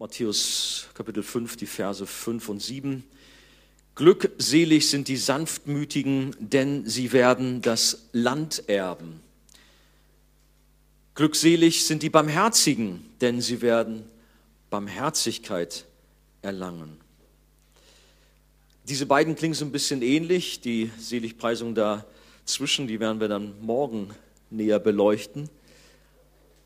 [0.00, 3.02] Matthäus Kapitel 5, die Verse 5 und 7.
[3.96, 9.18] Glückselig sind die Sanftmütigen, denn sie werden das Land erben.
[11.16, 14.04] Glückselig sind die Barmherzigen, denn sie werden
[14.70, 15.84] Barmherzigkeit
[16.42, 16.96] erlangen.
[18.84, 20.60] Diese beiden klingen so ein bisschen ähnlich.
[20.60, 24.10] Die Seligpreisung dazwischen, die werden wir dann morgen
[24.48, 25.50] näher beleuchten.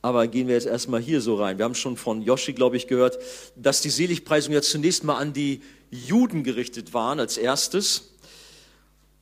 [0.02, 1.58] Aber gehen wir jetzt erstmal hier so rein.
[1.58, 3.18] Wir haben schon von Yoshi, glaube ich, gehört,
[3.54, 5.62] dass die Seligpreisungen ja zunächst mal an die
[5.92, 8.12] Juden gerichtet waren als erstes.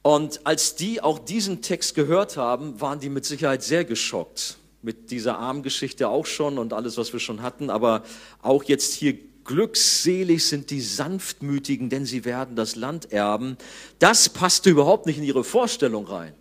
[0.03, 4.57] Und als die auch diesen Text gehört haben, waren die mit Sicherheit sehr geschockt.
[4.81, 7.69] Mit dieser Armgeschichte auch schon und alles, was wir schon hatten.
[7.69, 8.03] Aber
[8.41, 13.59] auch jetzt hier glückselig sind die Sanftmütigen, denn sie werden das Land erben.
[13.99, 16.33] Das passte überhaupt nicht in ihre Vorstellung rein.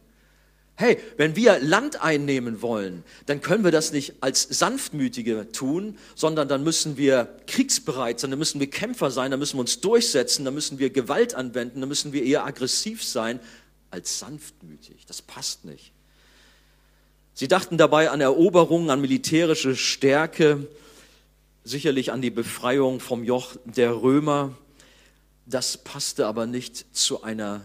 [0.80, 6.48] Hey, wenn wir Land einnehmen wollen, dann können wir das nicht als Sanftmütige tun, sondern
[6.48, 10.46] dann müssen wir kriegsbereit sein, dann müssen wir Kämpfer sein, dann müssen wir uns durchsetzen,
[10.46, 13.42] dann müssen wir Gewalt anwenden, dann müssen wir eher aggressiv sein
[13.92, 15.06] als sanftmütig.
[15.06, 15.92] Das passt nicht.
[17.34, 20.66] Sie dachten dabei an Eroberungen, an militärische Stärke,
[21.66, 24.58] sicherlich an die Befreiung vom Joch der Römer.
[25.46, 27.64] Das passte aber nicht zu einer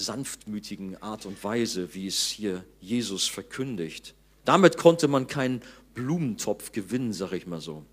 [0.00, 4.14] sanftmütigen Art und Weise, wie es hier Jesus verkündigt.
[4.44, 5.62] Damit konnte man keinen
[5.94, 7.84] Blumentopf gewinnen, sage ich mal so.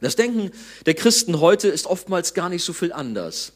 [0.00, 0.50] Das Denken
[0.84, 3.52] der Christen heute ist oftmals gar nicht so viel anders.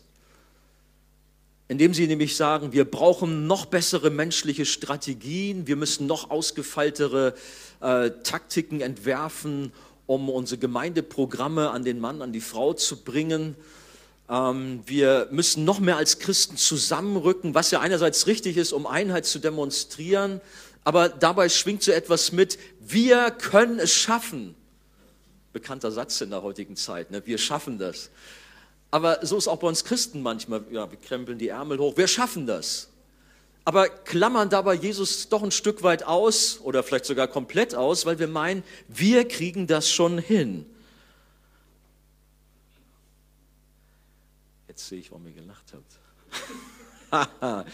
[1.69, 7.34] Indem sie nämlich sagen, wir brauchen noch bessere menschliche Strategien, wir müssen noch ausgefeiltere
[7.81, 9.72] äh, Taktiken entwerfen,
[10.06, 13.55] um unsere Gemeindeprogramme an den Mann, an die Frau zu bringen
[14.31, 19.41] wir müssen noch mehr als Christen zusammenrücken, was ja einerseits richtig ist, um Einheit zu
[19.41, 20.41] demonstrieren,
[20.84, 24.55] aber dabei schwingt so etwas mit, wir können es schaffen.
[25.53, 27.27] Bekannter Satz in der heutigen Zeit, ne?
[27.27, 28.11] wir schaffen das.
[28.92, 32.06] Aber so ist auch bei uns Christen manchmal, ja, wir krempeln die Ärmel hoch, wir
[32.06, 32.89] schaffen das.
[33.65, 38.21] Aber klammern dabei Jesus doch ein Stück weit aus oder vielleicht sogar komplett aus, weil
[38.21, 40.66] wir meinen, wir kriegen das schon hin.
[44.89, 46.01] Sehe ich, warum ihr gelacht habt.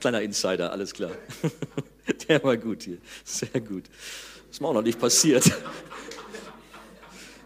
[0.00, 1.10] Kleiner Insider, alles klar.
[2.28, 2.98] Der war gut hier.
[3.24, 3.84] Sehr gut.
[3.88, 5.50] Das ist mir auch noch nicht passiert.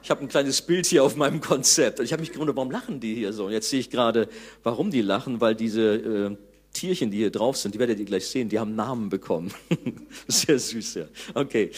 [0.02, 2.00] Ich habe ein kleines Bild hier auf meinem Konzept.
[2.00, 3.46] Ich habe mich gewundert, warum lachen die hier so?
[3.46, 4.28] Und jetzt sehe ich gerade,
[4.62, 6.36] warum die lachen, weil diese äh,
[6.72, 9.52] Tierchen, die hier drauf sind, die werdet ihr gleich sehen, die haben Namen bekommen.
[10.28, 11.06] Sehr süß, ja.
[11.34, 11.70] Okay.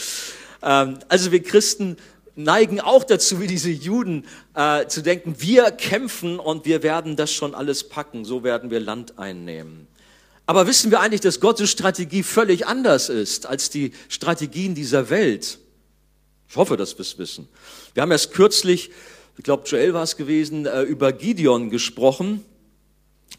[0.63, 1.97] Ähm, also wir Christen
[2.39, 7.33] neigen auch dazu, wie diese Juden, äh, zu denken, wir kämpfen und wir werden das
[7.33, 9.89] schon alles packen, so werden wir Land einnehmen.
[10.47, 15.59] Aber wissen wir eigentlich, dass Gottes Strategie völlig anders ist als die Strategien dieser Welt?
[16.49, 17.49] Ich hoffe, dass wir es wissen.
[17.93, 18.91] Wir haben erst kürzlich,
[19.37, 22.45] ich glaube Joel war es gewesen, äh, über Gideon gesprochen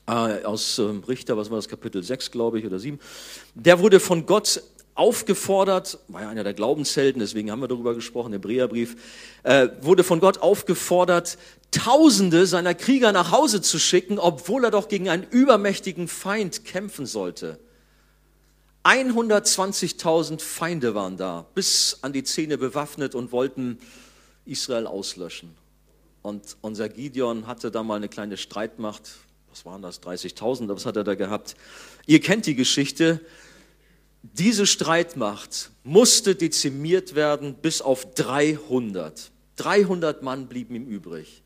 [0.07, 2.99] äh, aus ähm, Richter, was war das, Kapitel 6, glaube ich, oder 7.
[3.55, 4.61] Der wurde von Gott
[4.99, 8.97] aufgefordert, war ja einer der Glaubenshelden, deswegen haben wir darüber gesprochen, Hebräerbrief,
[9.43, 11.37] äh, wurde von Gott aufgefordert,
[11.71, 17.05] Tausende seiner Krieger nach Hause zu schicken, obwohl er doch gegen einen übermächtigen Feind kämpfen
[17.05, 17.59] sollte.
[18.83, 23.77] 120.000 Feinde waren da, bis an die Zähne bewaffnet und wollten
[24.45, 25.55] Israel auslöschen.
[26.23, 29.11] Und unser Gideon hatte da mal eine kleine Streitmacht,
[29.51, 31.55] was waren das, 30.000, was hat er da gehabt?
[32.07, 33.21] Ihr kennt die Geschichte,
[34.21, 39.31] diese Streitmacht musste dezimiert werden bis auf 300.
[39.55, 41.41] 300 Mann blieben ihm übrig.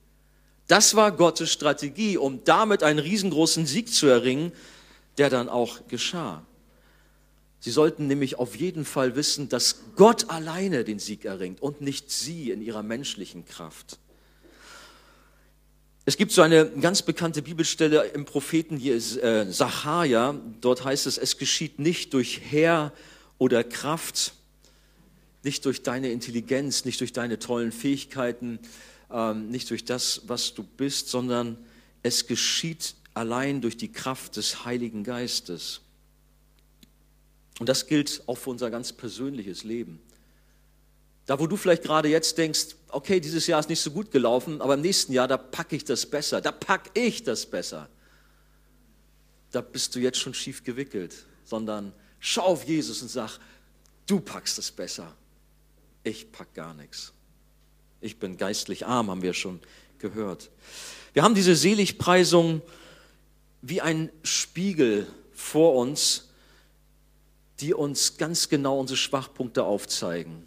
[0.68, 4.52] Das war Gottes Strategie, um damit einen riesengroßen Sieg zu erringen,
[5.18, 6.44] der dann auch geschah.
[7.60, 12.12] Sie sollten nämlich auf jeden Fall wissen, dass Gott alleine den Sieg erringt und nicht
[12.12, 14.00] sie in ihrer menschlichen Kraft.
[16.06, 20.38] Es gibt so eine ganz bekannte Bibelstelle im Propheten hier ist äh, Sacharja.
[20.60, 22.92] Dort heißt es, es geschieht nicht durch Heer
[23.38, 24.34] oder Kraft,
[25.44, 28.60] nicht durch deine Intelligenz, nicht durch deine tollen Fähigkeiten,
[29.10, 31.58] ähm, nicht durch das, was du bist, sondern
[32.02, 35.80] es geschieht allein durch die Kraft des Heiligen Geistes.
[37.60, 40.02] Und das gilt auch für unser ganz persönliches Leben.
[41.26, 44.62] Da, wo du vielleicht gerade jetzt denkst, okay, dieses Jahr ist nicht so gut gelaufen,
[44.62, 47.90] aber im nächsten Jahr, da packe ich das besser, da packe ich das besser.
[49.52, 51.16] Da bist du jetzt schon schief gewickelt,
[51.46, 53.40] sondern schau auf Jesus und sag,
[54.06, 55.16] du packst es besser.
[56.04, 57.14] Ich pack gar nichts.
[58.02, 59.62] Ich bin geistlich arm, haben wir schon
[60.00, 60.52] gehört.
[61.14, 62.62] Wir haben diese Seligpreisung
[63.62, 66.30] wie ein Spiegel vor uns,
[67.62, 70.44] die uns ganz genau unsere Schwachpunkte aufzeigen.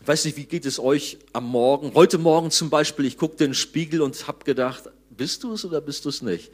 [0.00, 1.92] Ich weiß nicht, wie geht es euch am Morgen?
[1.94, 5.64] Heute Morgen zum Beispiel, ich guckte in den Spiegel und habe gedacht, bist du es
[5.64, 6.50] oder bist du es nicht?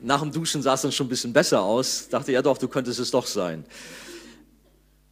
[0.00, 2.08] Nach dem Duschen sah es dann schon ein bisschen besser aus.
[2.08, 3.64] Dachte, ja doch, du könntest es doch sein.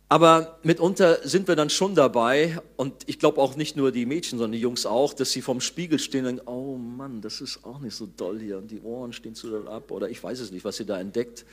[0.08, 4.38] Aber mitunter sind wir dann schon dabei, und ich glaube auch nicht nur die Mädchen,
[4.38, 7.64] sondern die Jungs auch, dass sie vorm Spiegel stehen und denken, oh Mann, das ist
[7.64, 10.38] auch nicht so doll hier und die Ohren stehen zu doll ab oder ich weiß
[10.40, 11.44] es nicht, was ihr da entdeckt.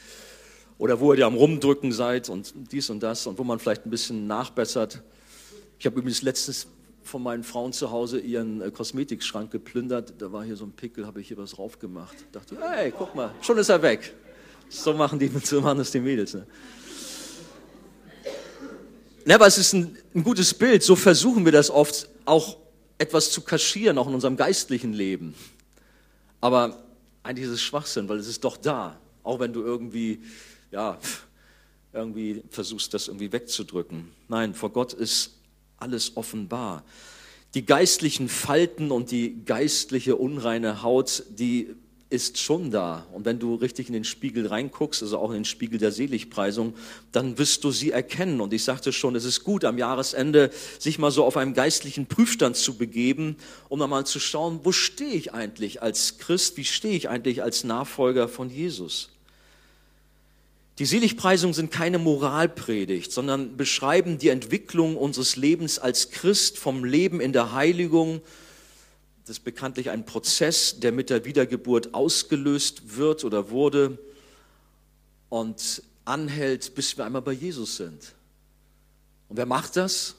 [0.82, 3.92] Oder wo ihr am Rumdrücken seid und dies und das und wo man vielleicht ein
[3.92, 5.04] bisschen nachbessert.
[5.78, 6.66] Ich habe übrigens letztens
[7.04, 10.16] von meinen Frauen zu Hause ihren äh, Kosmetikschrank geplündert.
[10.18, 12.16] Da war hier so ein Pickel, habe ich hier was drauf gemacht.
[12.32, 14.12] Dachte, hey, guck mal, schon ist er weg.
[14.70, 16.34] So machen, die, so machen das die Mädels.
[16.34, 16.48] Ne?
[19.28, 20.82] Ja, aber es ist ein, ein gutes Bild.
[20.82, 22.58] So versuchen wir das oft auch
[22.98, 25.36] etwas zu kaschieren, auch in unserem geistlichen Leben.
[26.40, 26.82] Aber
[27.22, 29.00] eigentlich ist es Schwachsinn, weil es ist doch da.
[29.22, 30.24] Auch wenn du irgendwie,
[30.72, 30.98] ja,
[31.94, 34.10] irgendwie versuchst, das irgendwie wegzudrücken.
[34.28, 35.32] Nein, vor Gott ist
[35.78, 36.84] alles offenbar.
[37.54, 41.76] Die geistlichen Falten und die geistliche unreine Haut, die
[42.10, 43.06] ist schon da.
[43.14, 46.76] Und wenn du richtig in den Spiegel reinguckst, also auch in den Spiegel der Seligpreisung,
[47.12, 48.42] dann wirst du sie erkennen.
[48.42, 52.08] Und ich sagte schon, es ist gut, am Jahresende sich mal so auf einem geistlichen
[52.08, 53.38] Prüfstand zu begeben,
[53.70, 57.44] um dann mal zu schauen, wo stehe ich eigentlich als Christ, wie stehe ich eigentlich
[57.44, 59.10] als Nachfolger von Jesus.
[60.82, 67.22] Die Seligpreisungen sind keine Moralpredigt, sondern beschreiben die Entwicklung unseres Lebens als Christ vom Leben
[67.22, 68.22] in der Heiligung
[69.32, 73.98] das ist bekanntlich ein Prozess, der mit der Wiedergeburt ausgelöst wird oder wurde
[75.30, 78.14] und anhält, bis wir einmal bei Jesus sind.
[79.30, 80.16] Und wer macht das?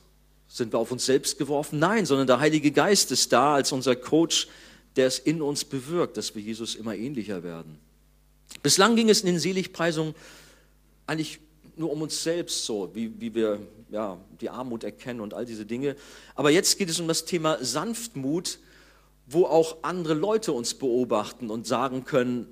[0.49, 1.79] Sind wir auf uns selbst geworfen?
[1.79, 4.49] Nein, sondern der Heilige Geist ist da als unser Coach,
[4.97, 7.79] der es in uns bewirkt, dass wir Jesus immer ähnlicher werden.
[8.63, 10.15] Bislang ging es in den Seligpreisungen
[11.07, 11.41] eigentlich
[11.77, 13.61] nur um uns selbst so, wie, wie wir
[13.91, 15.97] ja, die Armut erkennen und all diese Dinge.
[16.35, 18.59] Aber jetzt geht es um das Thema Sanftmut,
[19.27, 22.47] wo auch andere Leute uns beobachten und sagen können,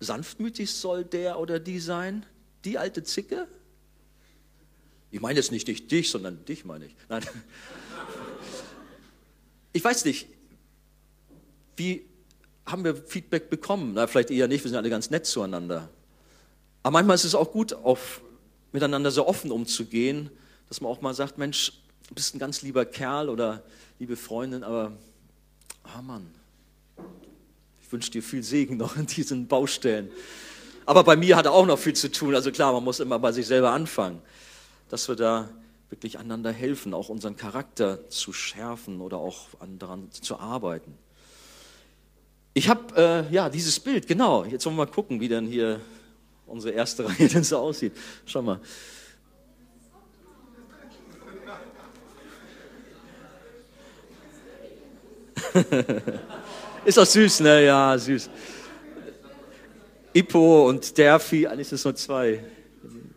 [0.00, 2.24] sanftmütig soll der oder die sein,
[2.64, 3.46] die alte Zicke?
[5.10, 6.96] Ich meine jetzt nicht dich, dich, sondern dich meine ich.
[7.08, 7.22] Nein.
[9.72, 10.28] Ich weiß nicht,
[11.76, 12.04] wie
[12.66, 13.92] haben wir Feedback bekommen?
[13.94, 15.88] Na, vielleicht eher nicht, wir sind alle ganz nett zueinander.
[16.84, 18.20] Aber manchmal ist es auch gut, auf,
[18.70, 20.30] miteinander so offen umzugehen,
[20.68, 21.72] dass man auch mal sagt, Mensch,
[22.08, 23.62] du bist ein ganz lieber Kerl oder
[23.98, 24.92] liebe Freundin, aber
[25.82, 26.26] Ah Mann,
[27.82, 30.10] ich wünsche dir viel Segen noch in diesen Baustellen.
[30.84, 32.34] Aber bei mir hat er auch noch viel zu tun.
[32.34, 34.20] Also klar, man muss immer bei sich selber anfangen,
[34.90, 35.48] dass wir da
[35.88, 39.48] wirklich einander helfen, auch unseren Charakter zu schärfen oder auch
[39.78, 40.98] daran zu arbeiten.
[42.52, 44.44] Ich habe äh, ja dieses Bild, genau.
[44.44, 45.80] Jetzt wollen wir mal gucken, wie dann hier
[46.46, 47.92] unsere erste Reihe denn so aussieht.
[48.26, 48.60] Schau mal.
[56.84, 57.64] ist doch süß, ne?
[57.64, 58.28] Ja, süß.
[60.12, 62.44] Ippo und Derfi, eigentlich sind es nur zwei.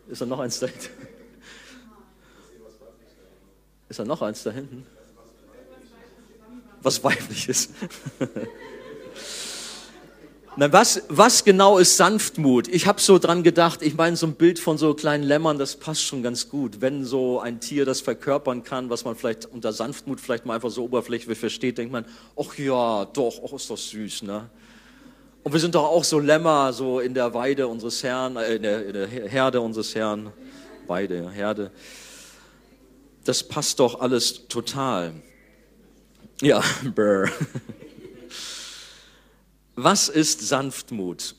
[0.08, 0.88] Ist da noch eins da hinten?
[3.88, 4.86] Ist da noch eins da hinten?
[6.82, 7.70] Was weibliches.
[10.60, 12.66] Na, was, was genau ist Sanftmut?
[12.66, 15.76] Ich habe so dran gedacht, ich meine, so ein Bild von so kleinen Lämmern, das
[15.76, 16.80] passt schon ganz gut.
[16.80, 20.70] Wenn so ein Tier das verkörpern kann, was man vielleicht unter Sanftmut vielleicht mal einfach
[20.70, 22.06] so oberflächlich versteht, denkt man,
[22.36, 24.50] ach ja, doch, ach ist doch süß, ne?
[25.44, 28.62] Und wir sind doch auch so Lämmer, so in der Weide unseres Herrn, äh, in,
[28.64, 30.32] der, in der Herde unseres Herrn.
[30.88, 31.70] Weide, Herde.
[33.22, 35.12] Das passt doch alles total.
[36.42, 36.64] Ja,
[36.96, 37.30] brr.
[39.80, 41.36] Was ist Sanftmut?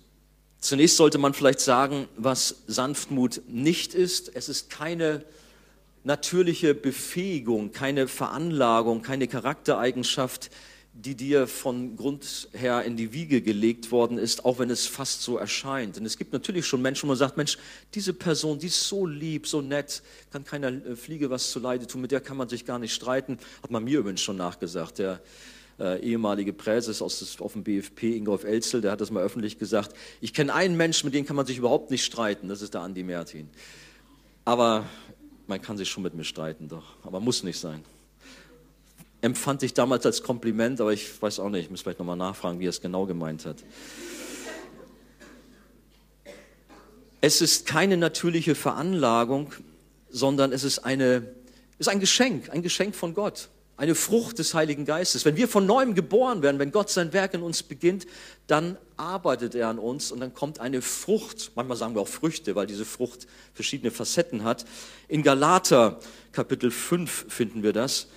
[0.62, 4.34] Zunächst sollte man vielleicht sagen, was Sanftmut nicht ist.
[4.34, 5.26] Es ist keine
[6.06, 10.52] natürliche Befähigung, keine Veranlagung, keine Charaktereigenschaft,
[10.94, 15.22] die dir von Grund her in die Wiege gelegt worden ist, auch wenn es fast
[15.22, 15.98] so erscheint.
[15.98, 17.58] Denn es gibt natürlich schon Menschen, wo man sagt, Mensch,
[17.94, 21.88] diese Person, die ist so lieb, so nett, kann keiner äh, Fliege was zu Leide
[21.88, 23.38] tun, mit der kann man sich gar nicht streiten.
[23.62, 25.00] Hat man mir übrigens schon nachgesagt.
[25.00, 25.20] Der
[25.80, 29.96] äh, ehemalige Präses aus, auf dem BFP, Ingolf Elzel, der hat das mal öffentlich gesagt.
[30.22, 32.82] Ich kenne einen Menschen, mit dem kann man sich überhaupt nicht streiten, das ist der
[32.82, 33.50] Andi Mertin.
[34.46, 34.86] Aber
[35.48, 36.96] man kann sich schon mit mir streiten, doch.
[37.04, 37.84] Aber muss nicht sein.
[39.22, 42.60] Empfand ich damals als Kompliment, aber ich weiß auch nicht, ich muss vielleicht nochmal nachfragen,
[42.60, 43.58] wie er es genau gemeint hat.
[47.22, 49.54] Es ist keine natürliche Veranlagung,
[50.10, 51.28] sondern es ist, eine,
[51.78, 53.50] ist ein Geschenk, ein Geschenk von Gott.
[53.80, 55.24] Eine Frucht des Heiligen Geistes.
[55.24, 58.08] Wenn wir von neuem geboren werden, wenn Gott sein Werk in uns beginnt,
[58.46, 61.54] dann arbeitet er an uns und dann kommt eine Frucht.
[61.56, 64.66] Manchmal sagen wir auch Früchte, weil diese Frucht verschiedene Facetten hat.
[65.08, 66.02] In Galater
[66.34, 68.08] Kapitel 5 finden wir das.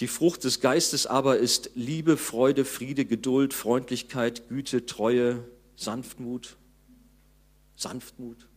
[0.00, 5.44] Die Frucht des Geistes aber ist Liebe, Freude, Friede, Geduld, Freundlichkeit, Güte, Treue,
[5.76, 6.56] Sanftmut.
[7.76, 8.48] Sanftmut.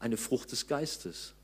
[0.00, 1.34] Eine Frucht des Geistes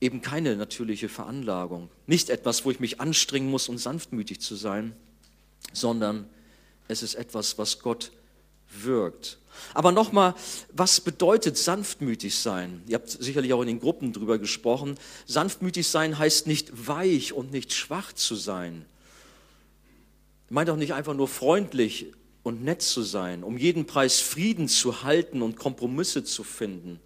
[0.00, 1.88] eben keine natürliche Veranlagung.
[2.06, 4.94] Nicht etwas, wo ich mich anstrengen muss, um sanftmütig zu sein,
[5.72, 6.28] sondern
[6.88, 8.12] es ist etwas, was Gott
[8.82, 9.38] wirkt.
[9.72, 10.34] Aber nochmal,
[10.72, 12.82] was bedeutet sanftmütig sein?
[12.86, 14.98] Ihr habt sicherlich auch in den Gruppen drüber gesprochen.
[15.24, 18.84] Sanftmütig sein heißt nicht weich und nicht schwach zu sein.
[20.50, 22.12] Meint auch nicht einfach nur freundlich
[22.42, 27.00] und nett zu sein, um jeden Preis Frieden zu halten und Kompromisse zu finden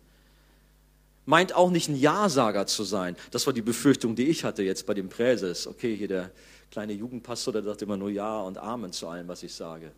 [1.31, 3.17] meint auch nicht ein Ja-Sager zu sein.
[3.31, 5.69] Das war die Befürchtung, die ich hatte jetzt bei dem Präses.
[5.69, 6.33] Okay, hier der
[6.73, 9.93] kleine Jugendpastor, der sagt immer nur Ja und Amen zu allem, was ich sage.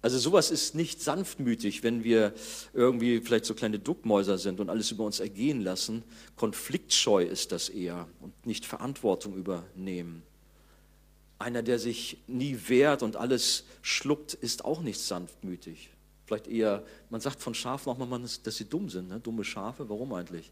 [0.00, 2.32] Also sowas ist nicht sanftmütig, wenn wir
[2.72, 6.02] irgendwie vielleicht so kleine Duckmäuser sind und alles über uns ergehen lassen.
[6.36, 10.22] Konfliktscheu ist das eher und nicht Verantwortung übernehmen.
[11.38, 15.90] Einer, der sich nie wehrt und alles schluckt, ist auch nicht sanftmütig.
[16.26, 19.20] Vielleicht eher, man sagt von Schafen auch mal, dass sie dumm sind, ne?
[19.20, 19.88] dumme Schafe.
[19.88, 20.50] Warum eigentlich?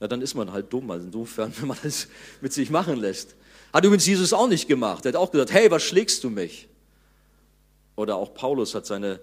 [0.00, 2.08] Na, dann ist man halt dumm, also insofern, wenn man das
[2.40, 3.36] mit sich machen lässt.
[3.72, 5.06] Hat übrigens Jesus auch nicht gemacht.
[5.06, 6.68] Er hat auch gesagt, hey, was schlägst du mich?
[7.94, 9.20] Oder auch Paulus hat seine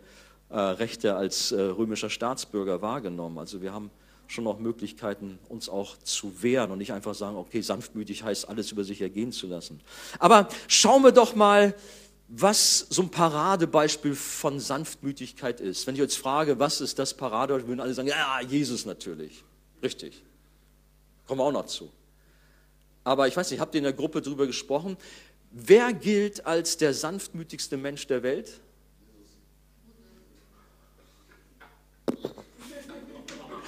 [0.49, 3.37] äh, Rechte als äh, römischer Staatsbürger wahrgenommen.
[3.37, 3.91] Also wir haben
[4.27, 8.71] schon noch Möglichkeiten, uns auch zu wehren und nicht einfach sagen, okay, sanftmütig heißt, alles
[8.71, 9.81] über sich ergehen zu lassen.
[10.19, 11.73] Aber schauen wir doch mal
[12.27, 15.87] was so ein Paradebeispiel von Sanftmütigkeit ist.
[15.87, 19.43] Wenn ich jetzt frage, was ist das Parade, würden alle sagen, ja, Jesus natürlich.
[19.81, 20.23] Richtig.
[21.25, 21.91] Kommen wir auch noch zu.
[23.03, 24.97] Aber ich weiß nicht, habt ihr in der Gruppe darüber gesprochen?
[25.51, 28.59] Wer gilt als der sanftmütigste Mensch der Welt?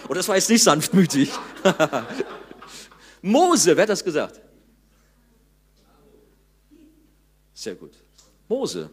[0.03, 1.31] Und oh, das war jetzt nicht sanftmütig.
[3.21, 4.41] Mose, wer hat das gesagt?
[7.53, 7.93] Sehr gut.
[8.49, 8.89] Mose.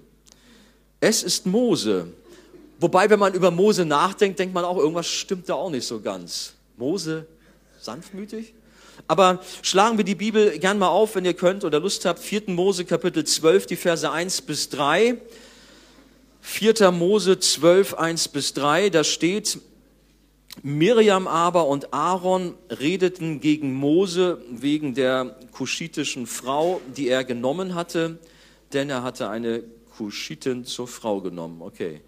[1.00, 2.08] Es ist Mose.
[2.78, 6.00] Wobei, wenn man über Mose nachdenkt, denkt man auch, irgendwas stimmt da auch nicht so
[6.00, 6.52] ganz.
[6.76, 7.26] Mose,
[7.80, 8.52] sanftmütig?
[9.08, 12.18] Aber schlagen wir die Bibel gern mal auf, wenn ihr könnt oder Lust habt.
[12.18, 12.42] 4.
[12.48, 15.16] Mose Kapitel 12, die Verse 1 bis 3.
[16.42, 16.90] 4.
[16.90, 19.58] Mose 12, 1 bis 3, da steht,
[20.62, 28.18] Miriam aber und Aaron redeten gegen Mose wegen der kuschitischen Frau, die er genommen hatte
[28.72, 29.62] denn er hatte eine
[29.96, 31.62] Kuschitin zur Frau genommen.
[31.62, 32.02] Okay.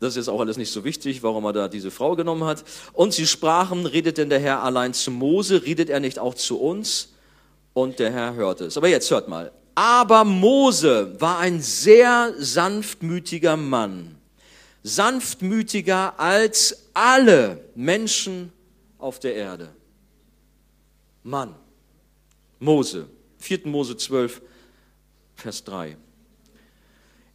[0.00, 2.64] Das ist jetzt auch alles nicht so wichtig, warum er da diese Frau genommen hat.
[2.92, 6.60] Und sie sprachen, redet denn der Herr allein zu Mose, redet er nicht auch zu
[6.60, 7.14] uns?
[7.72, 8.76] Und der Herr hörte es.
[8.76, 9.52] Aber jetzt hört mal.
[9.74, 14.16] Aber Mose war ein sehr sanftmütiger Mann.
[14.82, 18.52] Sanftmütiger als alle Menschen
[18.98, 19.68] auf der Erde.
[21.22, 21.54] Mann.
[22.58, 23.06] Mose.
[23.38, 23.60] 4.
[23.64, 24.42] Mose 12,
[25.42, 25.96] Vers 3.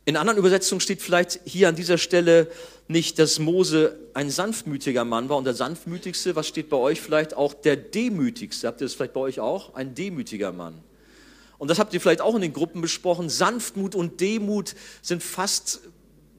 [0.05, 2.49] In anderen Übersetzungen steht vielleicht hier an dieser Stelle
[2.87, 7.33] nicht, dass Mose ein sanftmütiger Mann war und der sanftmütigste, was steht bei euch vielleicht
[7.33, 8.67] auch der demütigste.
[8.67, 9.75] Habt ihr das vielleicht bei euch auch?
[9.75, 10.81] Ein demütiger Mann.
[11.57, 13.27] Und das habt ihr vielleicht auch in den Gruppen besprochen.
[13.27, 15.81] Sanftmut und Demut sind fast,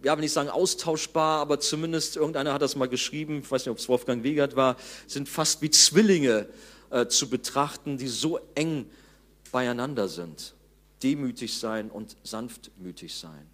[0.03, 3.73] ja, wenn ich sagen austauschbar, aber zumindest irgendeiner hat das mal geschrieben, ich weiß nicht,
[3.73, 6.49] ob es Wolfgang Wegert war, sind fast wie Zwillinge
[6.89, 8.87] äh, zu betrachten, die so eng
[9.53, 10.55] beieinander sind
[11.02, 13.47] demütig sein und sanftmütig sein.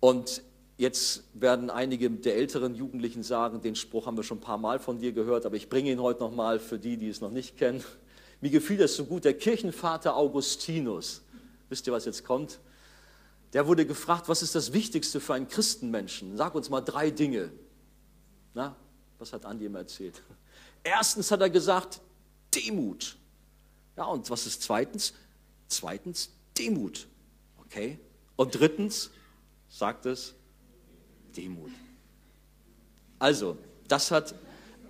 [0.00, 0.42] Und
[0.78, 4.78] jetzt werden einige der älteren Jugendlichen sagen, den Spruch haben wir schon ein paar Mal
[4.78, 7.58] von dir gehört, aber ich bringe ihn heute nochmal für die, die es noch nicht
[7.58, 7.84] kennen.
[8.40, 11.22] Mir gefiel das so gut, der Kirchenvater Augustinus,
[11.68, 12.58] wisst ihr, was jetzt kommt?
[13.52, 16.36] Der wurde gefragt, was ist das Wichtigste für einen Christenmenschen?
[16.36, 17.50] Sag uns mal drei Dinge.
[18.54, 18.76] Na,
[19.18, 20.22] was hat Andi ihm erzählt?
[20.82, 22.00] Erstens hat er gesagt,
[22.54, 23.16] Demut.
[23.96, 25.12] Ja, und was ist zweitens?
[25.70, 27.06] Zweitens Demut.
[27.64, 27.98] Okay?
[28.36, 29.10] Und drittens
[29.68, 30.34] sagt es
[31.36, 31.70] Demut.
[33.18, 33.56] Also,
[33.88, 34.34] das hat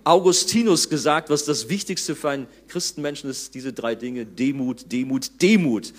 [0.03, 5.93] Augustinus gesagt, was das Wichtigste für einen Christenmenschen ist, diese drei Dinge, Demut, Demut, Demut.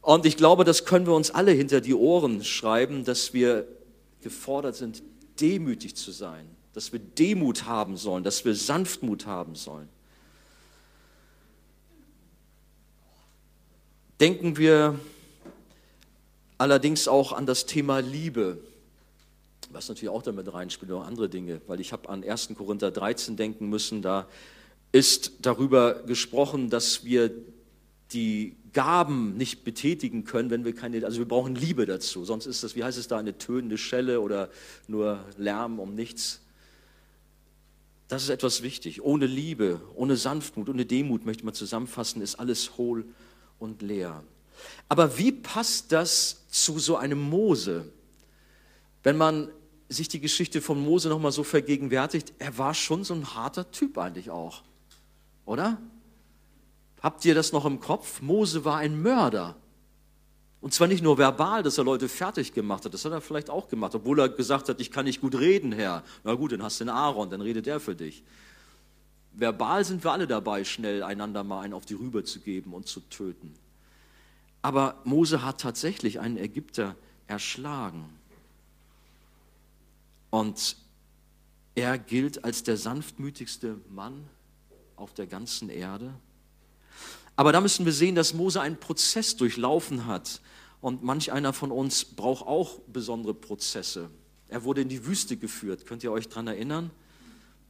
[0.00, 3.66] Und ich glaube, das können wir uns alle hinter die Ohren schreiben, dass wir
[4.20, 5.02] gefordert sind,
[5.40, 9.88] demütig zu sein, dass wir Demut haben sollen, dass wir Sanftmut haben sollen.
[14.20, 14.98] Denken wir
[16.56, 18.58] allerdings auch an das Thema Liebe,
[19.70, 22.50] was natürlich auch damit reinspielt, oder andere Dinge, weil ich habe an 1.
[22.56, 24.28] Korinther 13 denken müssen, da
[24.92, 27.32] ist darüber gesprochen, dass wir
[28.12, 32.24] die Gaben nicht betätigen können, wenn wir keine, also wir brauchen Liebe dazu.
[32.24, 34.48] Sonst ist das, wie heißt es da, eine tönende Schelle oder
[34.86, 36.40] nur Lärm um nichts.
[38.06, 39.02] Das ist etwas wichtig.
[39.02, 43.04] Ohne Liebe, ohne Sanftmut, ohne Demut, möchte man zusammenfassen, ist alles hohl
[43.58, 44.22] und leer.
[44.88, 47.92] Aber wie passt das zu so einem Mose?
[49.02, 49.48] Wenn man
[49.88, 53.98] sich die Geschichte von Mose nochmal so vergegenwärtigt, er war schon so ein harter Typ
[53.98, 54.62] eigentlich auch,
[55.44, 55.78] oder?
[57.02, 58.22] Habt ihr das noch im Kopf?
[58.22, 59.56] Mose war ein Mörder.
[60.62, 63.50] Und zwar nicht nur verbal, dass er Leute fertig gemacht hat, das hat er vielleicht
[63.50, 66.02] auch gemacht, obwohl er gesagt hat, ich kann nicht gut reden, Herr.
[66.22, 68.24] Na gut, dann hast du den Aaron, dann redet er für dich.
[69.36, 72.86] Verbal sind wir alle dabei, schnell einander mal einen auf die Rübe zu geben und
[72.86, 73.52] zu töten.
[74.62, 78.08] Aber Mose hat tatsächlich einen Ägypter erschlagen.
[80.30, 80.76] Und
[81.74, 84.28] er gilt als der sanftmütigste Mann
[84.96, 86.14] auf der ganzen Erde.
[87.36, 90.40] Aber da müssen wir sehen, dass Mose einen Prozess durchlaufen hat.
[90.80, 94.10] Und manch einer von uns braucht auch besondere Prozesse.
[94.48, 95.86] Er wurde in die Wüste geführt.
[95.86, 96.90] Könnt ihr euch daran erinnern?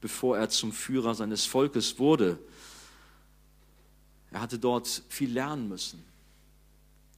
[0.05, 2.39] Bevor er zum Führer seines Volkes wurde.
[4.33, 6.05] Er hatte dort viel lernen müssen.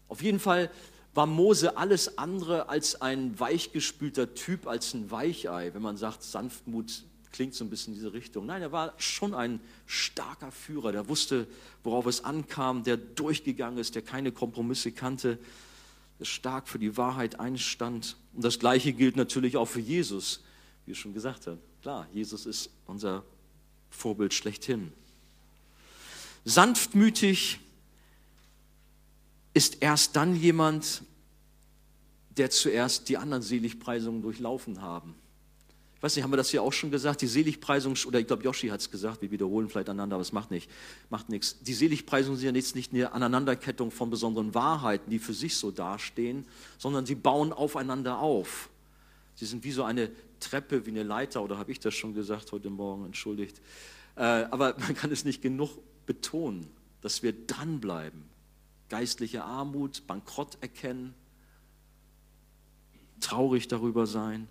[0.07, 0.71] Auf jeden Fall
[1.12, 7.02] war Mose alles andere als ein weichgespülter Typ, als ein Weichei, wenn man sagt, Sanftmut
[7.33, 8.47] klingt so ein bisschen in diese Richtung.
[8.47, 11.49] Nein, er war schon ein starker Führer, der wusste,
[11.83, 15.40] worauf es ankam, der durchgegangen ist, der keine Kompromisse kannte,
[16.21, 18.16] der stark für die Wahrheit einstand.
[18.33, 20.45] Und das Gleiche gilt natürlich auch für Jesus,
[20.85, 21.59] wie ich schon gesagt habe.
[21.83, 23.25] Klar, Jesus ist unser
[23.90, 24.92] Vorbild schlechthin.
[26.45, 27.61] Sanftmütig
[29.54, 31.02] ist erst dann jemand,
[32.37, 35.14] der zuerst die anderen Seligpreisungen durchlaufen haben.
[35.97, 37.23] Ich weiß nicht, haben wir das hier auch schon gesagt?
[37.23, 40.33] Die Seligpreisung, oder ich glaube, Yoshi hat es gesagt, wir wiederholen vielleicht einander, aber es
[40.33, 40.71] macht, nicht,
[41.09, 41.59] macht nichts.
[41.62, 45.71] Die Seligpreisungen sind ja jetzt nicht eine Aneinanderkettung von besonderen Wahrheiten, die für sich so
[45.71, 46.45] dastehen,
[46.76, 48.68] sondern sie bauen aufeinander auf.
[49.37, 52.52] Sie sind wie so eine Treppe, wie eine Leiter, oder habe ich das schon gesagt
[52.52, 53.61] heute Morgen, entschuldigt.
[54.16, 56.69] Äh, aber man kann es nicht genug betonen,
[57.00, 58.25] dass wir dranbleiben.
[58.88, 61.14] Geistliche Armut, Bankrott erkennen,
[63.20, 64.49] traurig darüber sein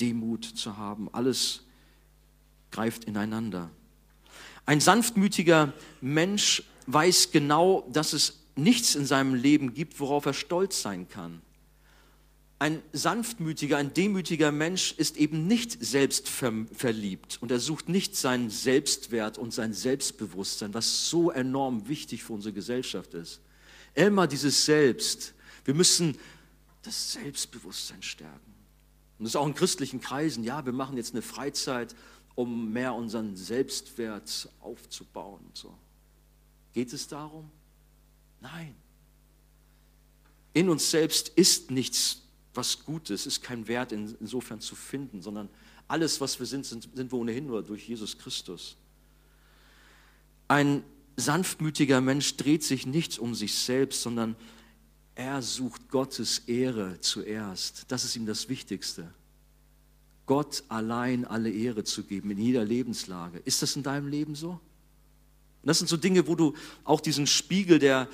[0.00, 1.08] Demut zu haben.
[1.12, 1.62] Alles
[2.70, 3.70] greift ineinander.
[4.66, 10.82] Ein sanftmütiger Mensch weiß genau, dass es nichts in seinem Leben gibt, worauf er stolz
[10.82, 11.42] sein kann.
[12.60, 19.38] Ein sanftmütiger, ein demütiger Mensch ist eben nicht selbstverliebt und er sucht nicht seinen Selbstwert
[19.38, 23.40] und sein Selbstbewusstsein, was so enorm wichtig für unsere Gesellschaft ist.
[23.94, 25.32] Immer dieses Selbst.
[25.64, 26.18] Wir müssen
[26.82, 28.52] das Selbstbewusstsein stärken.
[29.18, 31.96] Und das ist auch in christlichen Kreisen, ja, wir machen jetzt eine Freizeit,
[32.34, 35.40] um mehr unseren Selbstwert aufzubauen.
[35.54, 35.74] So.
[36.74, 37.50] Geht es darum?
[38.42, 38.74] Nein.
[40.52, 42.20] In uns selbst ist nichts,
[42.54, 45.48] was Gutes, ist kein Wert insofern zu finden, sondern
[45.88, 48.76] alles, was wir sind, sind, sind wir ohnehin nur durch Jesus Christus.
[50.48, 50.82] Ein
[51.16, 54.36] sanftmütiger Mensch dreht sich nicht um sich selbst, sondern
[55.14, 57.84] er sucht Gottes Ehre zuerst.
[57.88, 59.12] Das ist ihm das Wichtigste.
[60.26, 63.38] Gott allein alle Ehre zu geben in jeder Lebenslage.
[63.44, 64.52] Ist das in deinem Leben so?
[65.62, 68.08] Und das sind so Dinge, wo du auch diesen Spiegel der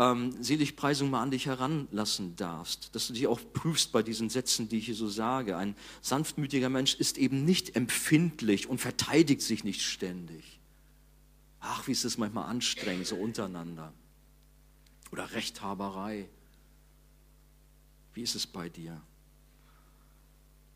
[0.00, 4.66] ähm, Seligpreisung mal an dich heranlassen darfst, dass du dich auch prüfst bei diesen Sätzen,
[4.66, 5.58] die ich hier so sage.
[5.58, 10.58] Ein sanftmütiger Mensch ist eben nicht empfindlich und verteidigt sich nicht ständig.
[11.60, 13.92] Ach, wie ist es manchmal anstrengend, so untereinander.
[15.12, 16.26] Oder Rechthaberei.
[18.14, 19.02] Wie ist es bei dir?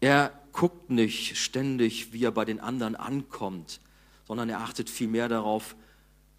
[0.00, 3.80] Er guckt nicht ständig, wie er bei den anderen ankommt,
[4.28, 5.76] sondern er achtet vielmehr darauf,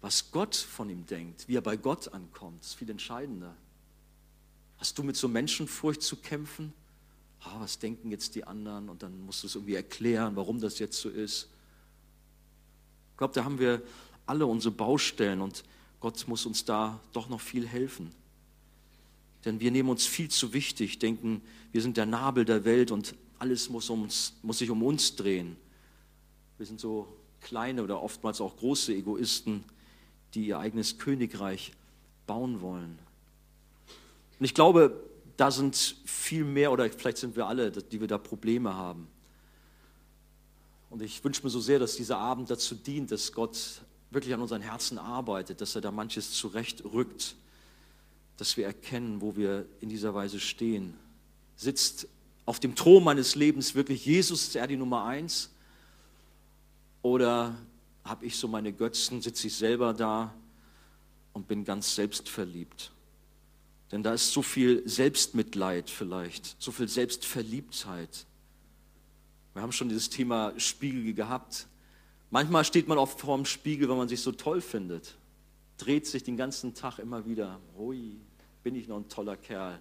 [0.06, 2.62] was Gott von ihm denkt, wie er bei Gott ankommt.
[2.62, 3.56] Ist viel entscheidender.
[4.78, 6.72] Hast du mit so Menschenfurcht zu kämpfen?
[7.40, 8.88] Ah, was denken jetzt die anderen?
[8.88, 11.48] Und dann musst du es irgendwie erklären, warum das jetzt so ist.
[13.10, 13.82] Ich glaube, da haben wir
[14.26, 15.64] alle unsere Baustellen und
[15.98, 18.12] Gott muss uns da doch noch viel helfen.
[19.44, 21.42] Denn wir nehmen uns viel zu wichtig, denken,
[21.72, 25.56] wir sind der Nabel der Welt und alles muss, uns, muss sich um uns drehen.
[26.58, 29.64] Wir sind so kleine oder oftmals auch große Egoisten,
[30.36, 31.72] die ihr eigenes Königreich
[32.26, 32.98] bauen wollen.
[34.38, 35.02] Und ich glaube,
[35.36, 39.08] da sind viel mehr, oder vielleicht sind wir alle, die wir da Probleme haben.
[40.90, 44.40] Und ich wünsche mir so sehr, dass dieser Abend dazu dient, dass Gott wirklich an
[44.40, 47.34] unseren Herzen arbeitet, dass er da manches zurechtrückt
[48.36, 50.94] dass wir erkennen, wo wir in dieser Weise stehen.
[51.56, 52.06] Sitzt
[52.44, 55.50] auf dem Thron meines Lebens wirklich Jesus, ist er die Nummer eins?
[57.02, 57.56] Oder
[58.06, 60.34] habe ich so meine Götzen, sitze ich selber da
[61.32, 62.92] und bin ganz selbstverliebt.
[63.92, 68.26] Denn da ist so viel Selbstmitleid vielleicht, so viel Selbstverliebtheit.
[69.54, 71.66] Wir haben schon dieses Thema Spiegel gehabt.
[72.30, 75.16] Manchmal steht man oft vor dem Spiegel, wenn man sich so toll findet,
[75.78, 78.16] dreht sich den ganzen Tag immer wieder, hui,
[78.62, 79.78] bin ich noch ein toller Kerl.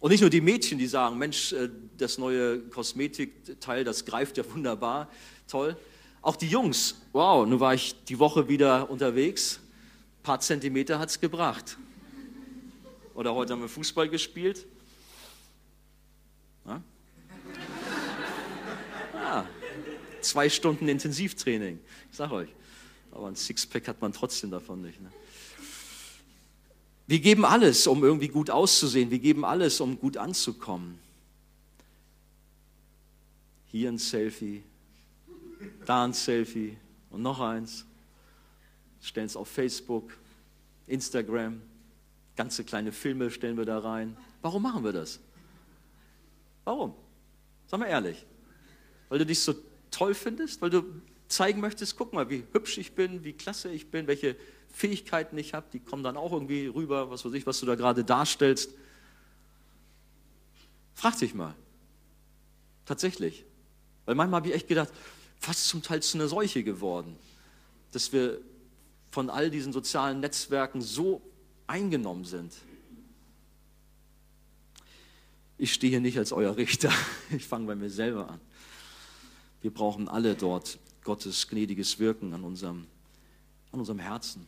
[0.00, 4.44] Und nicht nur die Mädchen, die sagen, Mensch, äh, das neue Kosmetikteil, das greift ja
[4.52, 5.10] wunderbar,
[5.48, 5.76] toll.
[6.20, 9.60] Auch die Jungs, wow, nun war ich die Woche wieder unterwegs,
[10.20, 11.76] ein paar Zentimeter hat es gebracht.
[13.14, 14.66] Oder heute haben wir Fußball gespielt.
[16.66, 16.82] Ja?
[19.14, 19.44] Ah,
[20.20, 21.78] zwei Stunden Intensivtraining,
[22.10, 22.48] ich sag euch.
[23.12, 25.00] Aber ein Sixpack hat man trotzdem davon nicht.
[25.00, 25.10] Ne?
[27.08, 29.10] Wir geben alles, um irgendwie gut auszusehen.
[29.10, 30.98] Wir geben alles, um gut anzukommen.
[33.66, 34.62] Hier ein Selfie,
[35.84, 36.76] da ein Selfie
[37.10, 37.84] und noch eins.
[39.00, 40.12] Stellen es auf Facebook,
[40.86, 41.60] Instagram,
[42.36, 44.16] ganze kleine Filme stellen wir da rein.
[44.42, 45.20] Warum machen wir das?
[46.64, 46.94] Warum?
[47.66, 48.24] Sag mal ehrlich.
[49.08, 49.54] Weil du dich so
[49.90, 50.60] toll findest?
[50.60, 50.84] Weil du
[51.28, 54.36] zeigen möchtest, guck mal, wie hübsch ich bin, wie klasse ich bin, welche
[54.70, 57.74] Fähigkeiten ich habe, die kommen dann auch irgendwie rüber, was weiß ich, was du da
[57.74, 58.72] gerade darstellst.
[60.94, 61.54] Frag dich mal.
[62.84, 63.44] Tatsächlich.
[64.04, 64.90] Weil manchmal habe ich echt gedacht,
[65.38, 67.16] fast zum Teil zu einer Seuche geworden,
[67.92, 68.40] dass wir
[69.10, 71.22] von all diesen sozialen Netzwerken so
[71.66, 72.52] eingenommen sind.
[75.56, 76.92] Ich stehe hier nicht als euer Richter,
[77.30, 78.40] ich fange bei mir selber an.
[79.60, 82.86] Wir brauchen alle dort Gottes gnädiges Wirken an unserem,
[83.72, 84.46] an unserem Herzen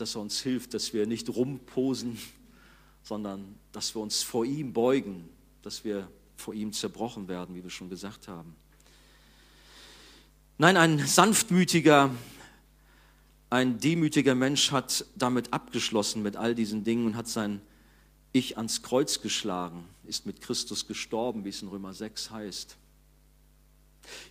[0.00, 2.18] dass er uns hilft, dass wir nicht rumposen,
[3.02, 5.28] sondern dass wir uns vor ihm beugen,
[5.62, 8.56] dass wir vor ihm zerbrochen werden, wie wir schon gesagt haben.
[10.60, 12.14] Nein, ein sanftmütiger,
[13.48, 17.62] ein demütiger Mensch hat damit abgeschlossen mit all diesen Dingen und hat sein
[18.32, 22.76] Ich ans Kreuz geschlagen, ist mit Christus gestorben, wie es in Römer 6 heißt.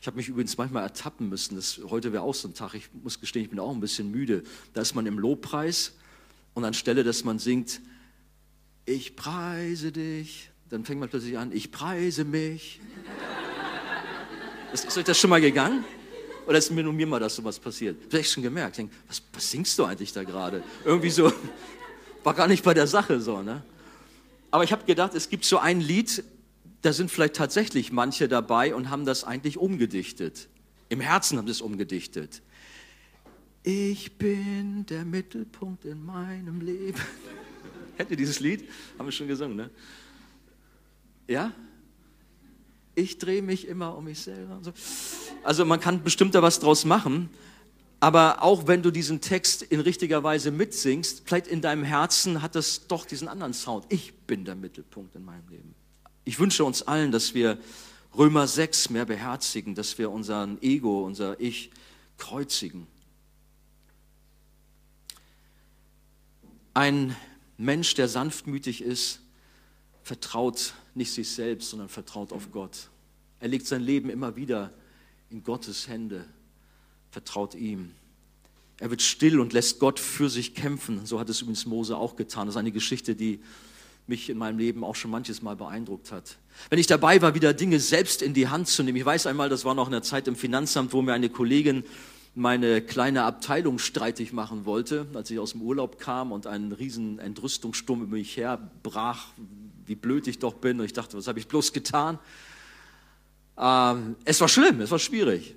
[0.02, 1.56] Ich habe mich übrigens manchmal ertappen müssen.
[1.56, 2.76] Das, heute wäre auch so ein Tag.
[2.76, 4.44] Ich muss gestehen, ich bin auch ein bisschen müde.
[4.76, 5.94] Da ist man im Lobpreis
[6.54, 7.82] und anstelle, dass man singt,
[8.86, 12.82] ich preise dich, dann fängt man plötzlich an, ich preise mich.
[14.72, 15.84] Ist, ist euch das schon mal gegangen?
[16.50, 17.96] Oder ist mir nur mir mal das sowas passiert?
[18.00, 18.72] Ich habe echt schon gemerkt.
[18.72, 20.64] Ich denk, was, was singst du eigentlich da gerade?
[20.84, 21.32] Irgendwie so,
[22.24, 23.44] war gar nicht bei der Sache so.
[23.44, 23.62] Ne?
[24.50, 26.24] Aber ich habe gedacht, es gibt so ein Lied,
[26.82, 30.50] da sind vielleicht tatsächlich manche dabei und haben das eigentlich umgedichtet.
[30.90, 32.42] Im Herzen haben sie es umgedichtet.
[33.62, 37.00] Ich bin der Mittelpunkt in meinem Leben.
[38.10, 38.68] Ihr dieses Lied?
[38.98, 39.70] Haben wir schon gesungen, ne?
[41.28, 41.54] Ja?
[43.00, 44.60] Ich drehe mich immer um mich selber.
[44.62, 44.74] So.
[45.44, 47.30] Also man kann bestimmt da was draus machen.
[48.02, 52.56] Aber auch wenn du diesen Text in richtiger Weise mitsingst, vielleicht in deinem Herzen hat
[52.56, 53.86] das doch diesen anderen Sound.
[53.90, 55.76] Ich bin der Mittelpunkt in meinem Leben.
[56.26, 57.58] Ich wünsche uns allen, dass wir
[58.18, 61.72] Römer 6 mehr beherzigen, dass wir unseren Ego, unser Ich
[62.18, 62.86] kreuzigen.
[66.74, 67.16] Ein
[67.58, 69.22] Mensch, der sanftmütig ist,
[70.04, 72.90] vertraut nicht sich selbst, sondern vertraut auf Gott.
[73.40, 74.72] Er legt sein Leben immer wieder
[75.32, 76.26] in Gottes Hände,
[77.10, 77.92] vertraut ihm.
[78.80, 81.06] Er wird still und lässt Gott für sich kämpfen.
[81.06, 82.48] So hat es übrigens Mose auch getan.
[82.48, 83.40] Das ist eine Geschichte, die
[84.08, 86.38] mich in meinem Leben auch schon manches Mal beeindruckt hat.
[86.70, 88.98] Wenn ich dabei war, wieder Dinge selbst in die Hand zu nehmen.
[88.98, 91.84] Ich weiß einmal, das war noch in der Zeit im Finanzamt, wo mir eine Kollegin
[92.36, 97.20] meine kleine Abteilung streitig machen wollte, als ich aus dem Urlaub kam und ein riesen
[97.20, 99.28] Entrüstungssturm über mich herbrach,
[99.90, 100.80] wie blöd ich doch bin.
[100.80, 102.20] Und ich dachte, was habe ich bloß getan?
[103.58, 105.56] Ähm, es war schlimm, es war schwierig.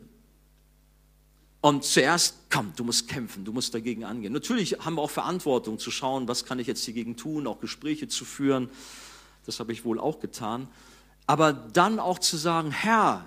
[1.61, 4.33] Und zuerst, komm, du musst kämpfen, du musst dagegen angehen.
[4.33, 8.09] Natürlich haben wir auch Verantwortung zu schauen, was kann ich jetzt dagegen tun, auch Gespräche
[8.09, 8.69] zu führen.
[9.47, 10.67] Das habe ich wohl auch getan.
[11.27, 13.27] Aber dann auch zu sagen, Herr,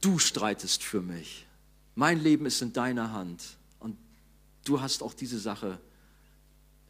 [0.00, 1.46] du streitest für mich.
[1.94, 3.44] Mein Leben ist in deiner Hand.
[3.78, 3.96] Und
[4.64, 5.78] du hast auch diese Sache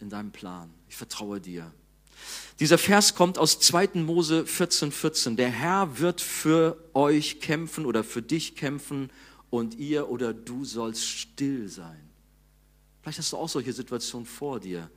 [0.00, 0.70] in deinem Plan.
[0.88, 1.70] Ich vertraue dir.
[2.58, 3.90] Dieser Vers kommt aus 2.
[3.96, 5.36] Mose 14, 14.
[5.36, 9.10] Der Herr wird für euch kämpfen oder für dich kämpfen
[9.50, 12.00] und ihr oder du sollst still sein.
[13.02, 14.90] Vielleicht hast du auch solche Situationen vor dir.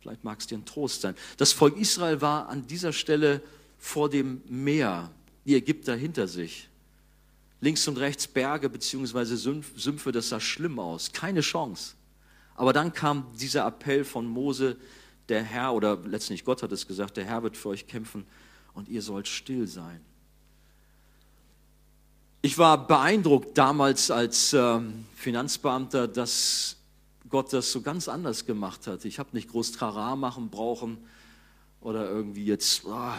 [0.00, 1.14] Vielleicht mag es dir ein Trost sein.
[1.36, 3.40] Das Volk Israel war an dieser Stelle
[3.78, 5.10] vor dem Meer,
[5.44, 6.68] die Ägypter hinter sich.
[7.60, 9.36] Links und rechts Berge bzw.
[9.76, 11.12] Sümpfe, das sah schlimm aus.
[11.12, 11.94] Keine Chance.
[12.56, 14.76] Aber dann kam dieser Appell von Mose,
[15.28, 18.26] der Herr, oder letztlich Gott hat es gesagt, der Herr wird für euch kämpfen
[18.74, 20.00] und ihr sollt still sein.
[22.42, 26.76] Ich war beeindruckt damals als ähm, Finanzbeamter, dass
[27.28, 29.04] Gott das so ganz anders gemacht hat.
[29.04, 30.98] Ich habe nicht groß Trara machen brauchen
[31.80, 33.12] oder irgendwie jetzt oh,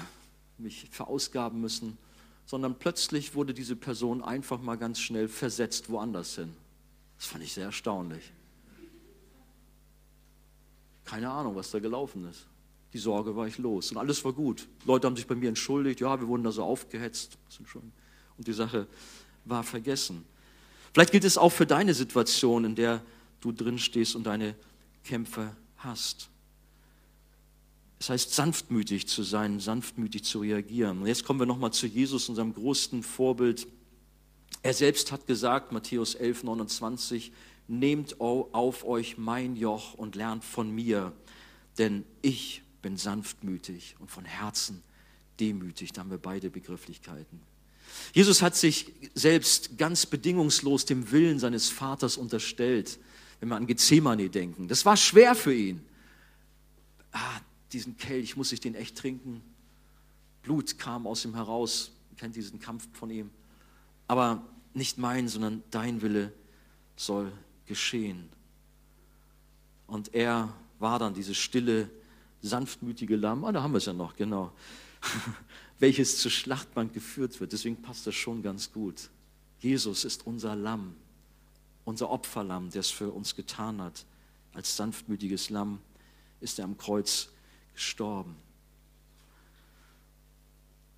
[0.58, 1.98] mich verausgaben müssen,
[2.46, 6.54] sondern plötzlich wurde diese Person einfach mal ganz schnell versetzt woanders hin.
[7.18, 8.32] Das fand ich sehr erstaunlich.
[11.08, 12.46] Keine Ahnung, was da gelaufen ist.
[12.92, 14.68] Die Sorge war ich los und alles war gut.
[14.86, 17.38] Leute haben sich bei mir entschuldigt, ja, wir wurden da so aufgehetzt
[18.38, 18.88] und die Sache
[19.46, 20.26] war vergessen.
[20.94, 23.02] Vielleicht gilt es auch für deine Situation, in der
[23.40, 24.56] du drin stehst und deine
[25.06, 26.30] Kämpfe hast.
[28.00, 31.02] Es heißt, sanftmütig zu sein, sanftmütig zu reagieren.
[31.02, 33.66] Und jetzt kommen wir nochmal zu Jesus, unserem größten Vorbild.
[34.62, 37.32] Er selbst hat gesagt, Matthäus 11, 29,
[37.68, 41.14] nehmt auf euch mein Joch und lernt von mir,
[41.78, 44.84] denn ich bin sanftmütig und von Herzen
[45.40, 45.94] demütig.
[45.94, 47.42] Da haben wir beide Begrifflichkeiten.
[48.14, 53.00] Jesus hat sich selbst ganz bedingungslos dem Willen seines Vaters unterstellt,
[53.40, 54.68] wenn wir an Gethsemane denken.
[54.68, 55.82] Das war schwer für ihn.
[57.12, 57.40] Ah,
[57.72, 59.42] diesen Kelch, muss ich den echt trinken?
[60.42, 61.92] Blut kam aus ihm heraus.
[62.12, 63.30] Ihr kennt diesen Kampf von ihm.
[64.08, 66.34] Aber nicht mein, sondern dein Wille
[66.96, 67.32] soll
[67.68, 68.30] geschehen.
[69.86, 71.90] Und er war dann dieses stille,
[72.42, 73.46] sanftmütige Lamm.
[73.46, 74.52] Ah, da haben wir es ja noch, genau.
[75.80, 77.54] welches zur Schlachtbank geführt wird.
[77.54, 79.10] Deswegen passt das schon ganz gut.
[79.60, 80.96] Jesus ist unser Lamm,
[81.86, 84.06] unser Opferlamm, der es für uns getan hat.
[84.54, 85.80] Als sanftmütiges Lamm
[86.42, 87.30] ist er am Kreuz
[87.74, 88.36] gestorben.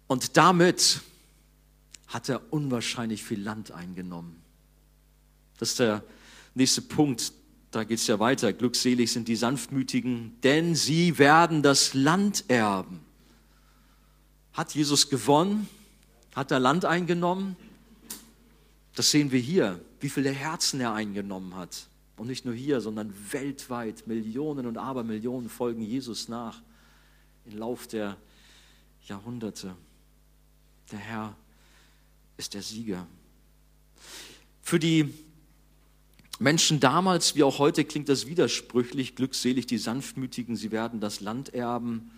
[0.08, 1.02] Und damit
[2.08, 4.42] hat er unwahrscheinlich viel Land eingenommen.
[5.58, 6.04] Das ist der
[6.60, 7.34] nächste Punkt.
[7.72, 8.54] Da geht es ja weiter.
[8.54, 13.00] Glückselig sind die Sanftmütigen, denn sie werden das Land erben.
[14.54, 15.68] Hat Jesus gewonnen?
[16.36, 17.56] Hat er Land eingenommen?
[18.96, 21.88] Das sehen wir hier, wie viele Herzen er eingenommen hat.
[22.18, 24.06] Und nicht nur hier, sondern weltweit.
[24.08, 26.62] Millionen und Abermillionen folgen Jesus nach
[27.46, 28.18] im Lauf der
[29.08, 29.76] Jahrhunderte.
[30.92, 31.36] Der Herr
[32.36, 33.08] ist der Sieger.
[34.62, 35.14] Für die
[36.40, 39.16] Menschen damals wie auch heute klingt das widersprüchlich.
[39.16, 42.12] Glückselig die Sanftmütigen, sie werden das Land erben.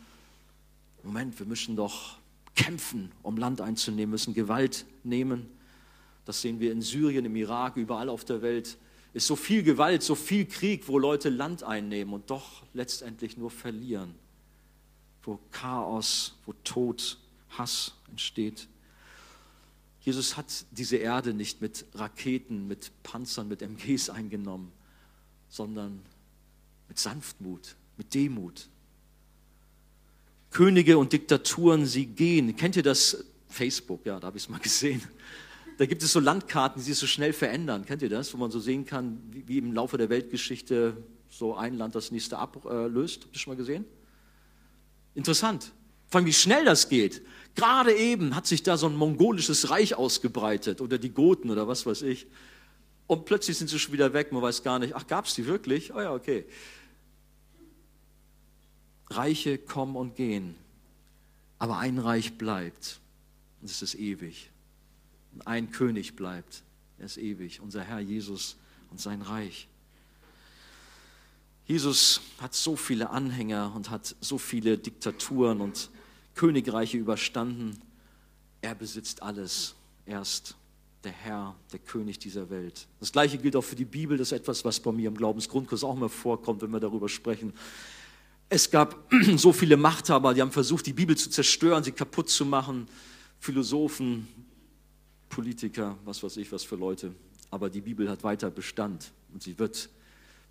[1.04, 2.18] Moment, wir müssen doch
[2.56, 5.50] kämpfen, um Land einzunehmen, müssen Gewalt nehmen.
[6.26, 8.78] Das sehen wir in Syrien, im Irak, überall auf der Welt.
[9.14, 13.50] Ist so viel Gewalt, so viel Krieg, wo Leute Land einnehmen und doch letztendlich nur
[13.50, 14.14] verlieren.
[15.24, 17.18] Wo Chaos, wo Tod,
[17.58, 18.68] Hass entsteht.
[20.02, 24.72] Jesus hat diese Erde nicht mit Raketen, mit Panzern, mit MGs eingenommen,
[25.48, 26.02] sondern
[26.88, 28.68] mit Sanftmut, mit Demut,
[30.52, 32.56] Könige und Diktaturen, sie gehen.
[32.56, 33.26] Kennt ihr das?
[33.48, 35.02] Facebook, ja, da habe ich es mal gesehen.
[35.78, 37.86] Da gibt es so Landkarten, die sich so schnell verändern.
[37.86, 38.34] Kennt ihr das?
[38.34, 40.98] Wo man so sehen kann, wie, im Laufe der Weltgeschichte
[41.30, 43.24] so ein Land das nächste ablöst.
[43.24, 43.86] Habt ihr schon mal gesehen?
[45.16, 45.72] Interessant.
[46.08, 47.22] Vor allem, wie schnell das geht.
[47.56, 51.86] Gerade eben hat sich da so ein mongolisches Reich ausgebreitet oder die Goten oder was
[51.86, 52.28] weiß ich.
[53.08, 54.32] Und plötzlich sind sie schon wieder weg.
[54.32, 55.94] Man weiß gar nicht, ach, gab es die wirklich?
[55.94, 56.46] Oh ja, okay.
[59.10, 60.56] Reiche kommen und gehen,
[61.60, 63.00] aber ein Reich bleibt
[63.60, 64.50] und es ist ewig.
[65.34, 66.64] Und ein König bleibt,
[67.00, 68.56] er ist ewig, unser Herr Jesus
[68.90, 69.68] und sein Reich.
[71.68, 75.90] Jesus hat so viele Anhänger und hat so viele Diktaturen und
[76.42, 77.78] Königreiche überstanden.
[78.62, 79.76] Er besitzt alles.
[80.08, 80.56] Er ist
[81.04, 82.88] der Herr, der König dieser Welt.
[83.00, 84.18] Das gleiche gilt auch für die Bibel.
[84.18, 87.54] Das ist etwas, was bei mir im Glaubensgrundkurs auch immer vorkommt, wenn wir darüber sprechen.
[88.50, 92.44] Es gab so viele Machthaber, die haben versucht, die Bibel zu zerstören, sie kaputt zu
[92.44, 92.88] machen.
[93.40, 94.28] Philosophen,
[95.30, 97.14] Politiker, was weiß ich, was für Leute.
[97.52, 99.90] Aber die Bibel hat weiter Bestand und sie wird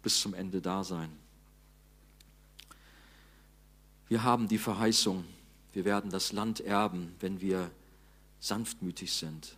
[0.04, 1.10] bis zum Ende da sein.
[4.06, 5.24] Wir haben die Verheißung,
[5.72, 7.70] wir werden das Land erben, wenn wir
[8.40, 9.54] sanftmütig sind.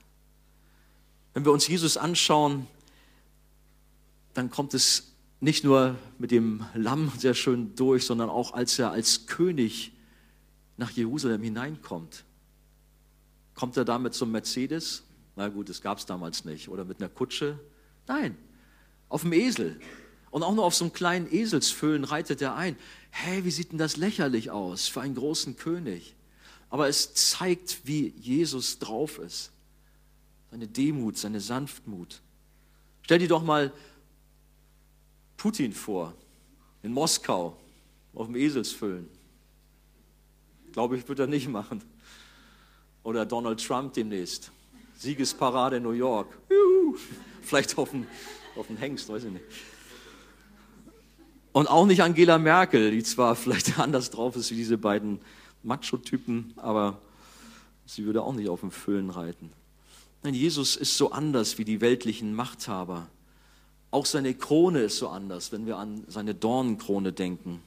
[1.35, 2.67] Wenn wir uns Jesus anschauen,
[4.35, 8.91] dann kommt es nicht nur mit dem Lamm sehr schön durch, sondern auch als er
[8.91, 9.93] als König
[10.77, 12.25] nach Jerusalem hineinkommt.
[13.55, 15.03] Kommt er da mit so einem Mercedes?
[15.37, 16.69] Na gut, das gab es damals nicht.
[16.69, 17.59] Oder mit einer Kutsche?
[18.07, 18.37] Nein,
[19.09, 19.81] auf dem Esel.
[20.33, 22.77] Und auch nur auf so einem kleinen Eselsfüllen reitet er ein.
[23.11, 26.15] Hey, wie sieht denn das lächerlich aus für einen großen König?
[26.71, 29.53] Aber es zeigt, wie Jesus drauf ist.
[30.51, 32.23] Seine Demut, seine Sanftmut.
[33.03, 33.75] Stell dir doch mal
[35.37, 36.15] Putin vor,
[36.83, 37.59] in Moskau,
[38.15, 39.11] auf dem Eselsfüllen.
[40.73, 41.83] Glaube ich, wird er nicht machen.
[43.03, 44.51] Oder Donald Trump demnächst.
[44.97, 46.39] Siegesparade in New York.
[46.49, 46.97] Juhu.
[47.43, 48.07] Vielleicht auf den
[48.79, 49.45] Hengst, weiß ich nicht.
[51.53, 55.21] Und auch nicht Angela Merkel, die zwar vielleicht anders drauf ist wie diese beiden
[55.63, 56.99] Macho-Typen, aber
[57.87, 59.53] sie würde auch nicht auf dem Füllen reiten.
[60.23, 63.09] Nein, Jesus ist so anders wie die weltlichen Machthaber.
[63.91, 67.61] Auch seine Krone ist so anders, wenn wir an seine Dornenkrone denken.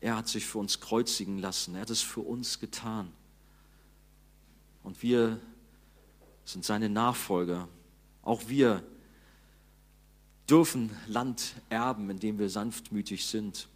[0.00, 1.74] Er hat sich für uns kreuzigen lassen.
[1.74, 3.10] Er hat es für uns getan.
[4.82, 5.40] Und wir
[6.44, 7.68] sind seine Nachfolger.
[8.22, 8.82] Auch wir
[10.50, 13.68] dürfen Land erben, indem wir sanftmütig sind.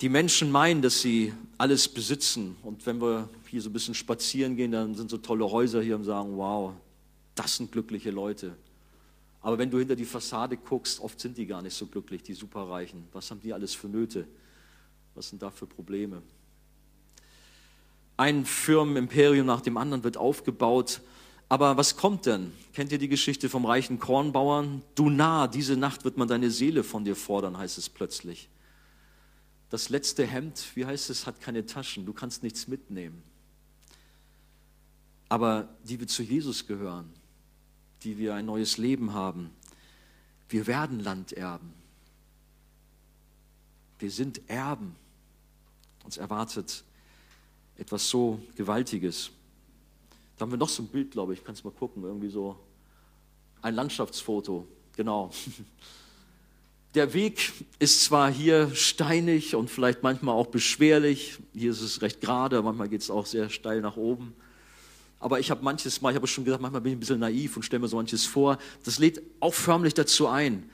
[0.00, 2.56] Die Menschen meinen, dass sie alles besitzen.
[2.62, 5.96] Und wenn wir hier so ein bisschen spazieren gehen, dann sind so tolle Häuser hier
[5.96, 6.72] und sagen, wow,
[7.34, 8.56] das sind glückliche Leute.
[9.40, 12.32] Aber wenn du hinter die Fassade guckst, oft sind die gar nicht so glücklich, die
[12.32, 13.04] Superreichen.
[13.12, 14.26] Was haben die alles für Nöte?
[15.14, 16.22] Was sind da für Probleme?
[18.16, 21.02] Ein Firmenimperium nach dem anderen wird aufgebaut
[21.54, 22.52] aber was kommt denn?
[22.72, 24.82] Kennt ihr die Geschichte vom reichen Kornbauern?
[24.96, 28.48] Du nah, diese Nacht wird man deine Seele von dir fordern, heißt es plötzlich.
[29.70, 33.22] Das letzte Hemd, wie heißt es, hat keine Taschen, du kannst nichts mitnehmen.
[35.28, 37.08] Aber die wir zu Jesus gehören,
[38.02, 39.50] die wir ein neues Leben haben,
[40.48, 41.72] wir werden Land erben.
[44.00, 44.96] Wir sind Erben.
[46.02, 46.82] Uns erwartet
[47.78, 49.30] etwas so Gewaltiges.
[50.44, 52.54] Haben wir noch so ein Bild, glaube ich, kannst mal gucken, irgendwie so
[53.62, 55.30] ein Landschaftsfoto, genau.
[56.94, 62.20] Der Weg ist zwar hier steinig und vielleicht manchmal auch beschwerlich, hier ist es recht
[62.20, 64.34] gerade, manchmal geht es auch sehr steil nach oben.
[65.18, 67.56] Aber ich habe manches Mal, ich habe schon gesagt, manchmal bin ich ein bisschen naiv
[67.56, 68.58] und stelle mir so manches vor.
[68.84, 70.68] Das lädt auch förmlich dazu ein.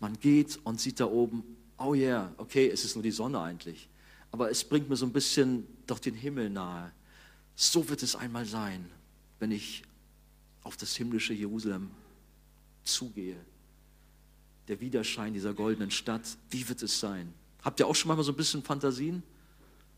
[0.00, 1.44] Man geht und sieht da oben,
[1.78, 3.88] oh yeah, okay, es ist nur die Sonne eigentlich.
[4.32, 6.90] Aber es bringt mir so ein bisschen doch den Himmel nahe.
[7.54, 8.90] So wird es einmal sein,
[9.44, 9.82] wenn ich
[10.62, 11.90] auf das himmlische Jerusalem
[12.82, 13.36] zugehe.
[14.68, 17.30] Der Widerschein dieser goldenen Stadt, wie wird es sein?
[17.62, 19.22] Habt ihr auch schon mal so ein bisschen Fantasien?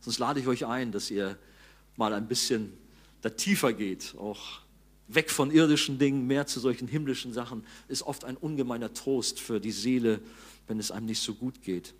[0.00, 1.38] Sonst lade ich euch ein, dass ihr
[1.94, 2.72] mal ein bisschen
[3.20, 4.62] da tiefer geht, auch
[5.06, 9.60] weg von irdischen Dingen, mehr zu solchen himmlischen Sachen, ist oft ein ungemeiner Trost für
[9.60, 10.18] die Seele,
[10.66, 11.94] wenn es einem nicht so gut geht.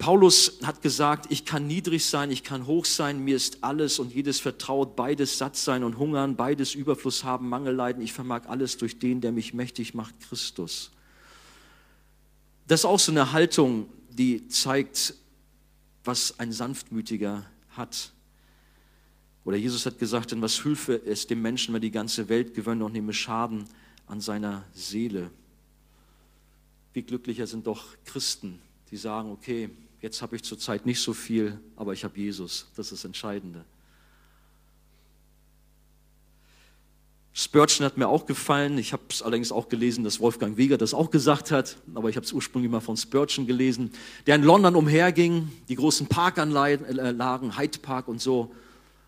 [0.00, 4.14] Paulus hat gesagt, ich kann niedrig sein, ich kann hoch sein, mir ist alles und
[4.14, 8.78] jedes vertraut, beides satt sein und hungern, beides Überfluss haben, Mangel leiden, ich vermag alles
[8.78, 10.90] durch den, der mich mächtig macht, Christus.
[12.66, 15.12] Das ist auch so eine Haltung, die zeigt,
[16.02, 18.12] was ein Sanftmütiger hat.
[19.44, 22.86] Oder Jesus hat gesagt, denn was hülfe es dem Menschen, wenn die ganze Welt gewönne
[22.86, 23.66] und nehme Schaden
[24.06, 25.30] an seiner Seele?
[26.94, 29.68] Wie glücklicher sind doch Christen, die sagen, okay,
[30.00, 32.68] Jetzt habe ich zurzeit nicht so viel, aber ich habe Jesus.
[32.76, 33.64] Das ist das Entscheidende.
[37.32, 38.76] Spurgeon hat mir auch gefallen.
[38.78, 42.16] Ich habe es allerdings auch gelesen, dass Wolfgang Weger das auch gesagt hat, aber ich
[42.16, 43.92] habe es ursprünglich mal von Spurgeon gelesen,
[44.26, 48.52] der in London umherging, die großen Parkanlagen, Hyde Park und so,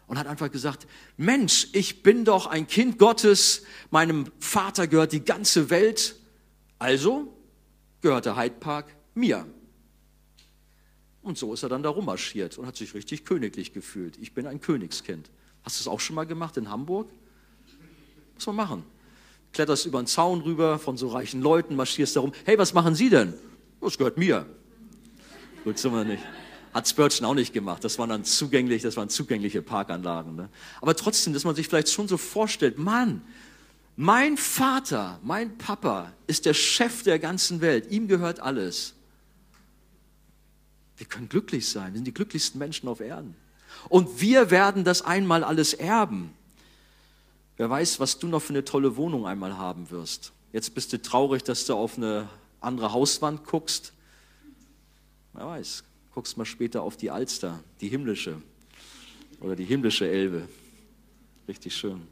[0.07, 5.25] und hat einfach gesagt, Mensch, ich bin doch ein Kind Gottes, meinem Vater gehört die
[5.25, 6.17] ganze Welt,
[6.79, 7.35] also
[8.03, 9.47] gehört der Hyde Park mir.
[11.23, 14.19] Und so ist er dann da rummarschiert und hat sich richtig königlich gefühlt.
[14.21, 15.31] Ich bin ein Königskind.
[15.63, 17.09] Hast du es auch schon mal gemacht in Hamburg?
[18.35, 18.85] Muss man machen.
[19.53, 22.33] Kletterst über den Zaun rüber von so reichen Leuten, marschierst da rum.
[22.45, 23.35] Hey, was machen Sie denn?
[23.81, 24.47] Das gehört mir.
[25.63, 26.23] Gut, sind wir nicht.
[26.73, 27.85] Hat Spurgeon auch nicht gemacht.
[27.85, 30.35] Das waren dann zugänglich, das waren zugängliche Parkanlagen.
[30.35, 30.49] Ne?
[30.81, 33.23] Aber trotzdem, dass man sich vielleicht schon so vorstellt, Mann,
[33.95, 37.91] mein Vater, mein Papa ist der Chef der ganzen Welt.
[37.91, 38.95] Ihm gehört alles.
[41.03, 41.95] Wir können glücklich sein.
[41.95, 43.35] Wir sind die glücklichsten Menschen auf Erden.
[43.88, 46.33] Und wir werden das einmal alles erben.
[47.57, 50.31] Wer weiß, was du noch für eine tolle Wohnung einmal haben wirst.
[50.53, 52.29] Jetzt bist du traurig, dass du auf eine
[52.61, 53.93] andere Hauswand guckst.
[55.33, 55.83] Wer weiß,
[56.15, 58.41] guckst mal später auf die Alster, die himmlische
[59.41, 60.47] oder die himmlische Elbe.
[61.49, 62.07] Richtig schön.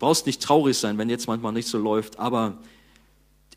[0.00, 2.58] Brauchst nicht traurig sein, wenn jetzt manchmal nicht so läuft, aber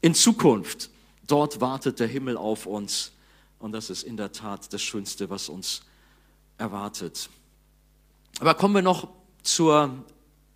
[0.02, 0.92] in Zukunft,
[1.26, 3.14] dort wartet der Himmel auf uns
[3.60, 5.82] und das ist in der Tat das Schönste, was uns
[6.58, 7.30] erwartet.
[8.40, 9.10] Aber kommen wir noch
[9.44, 10.06] zur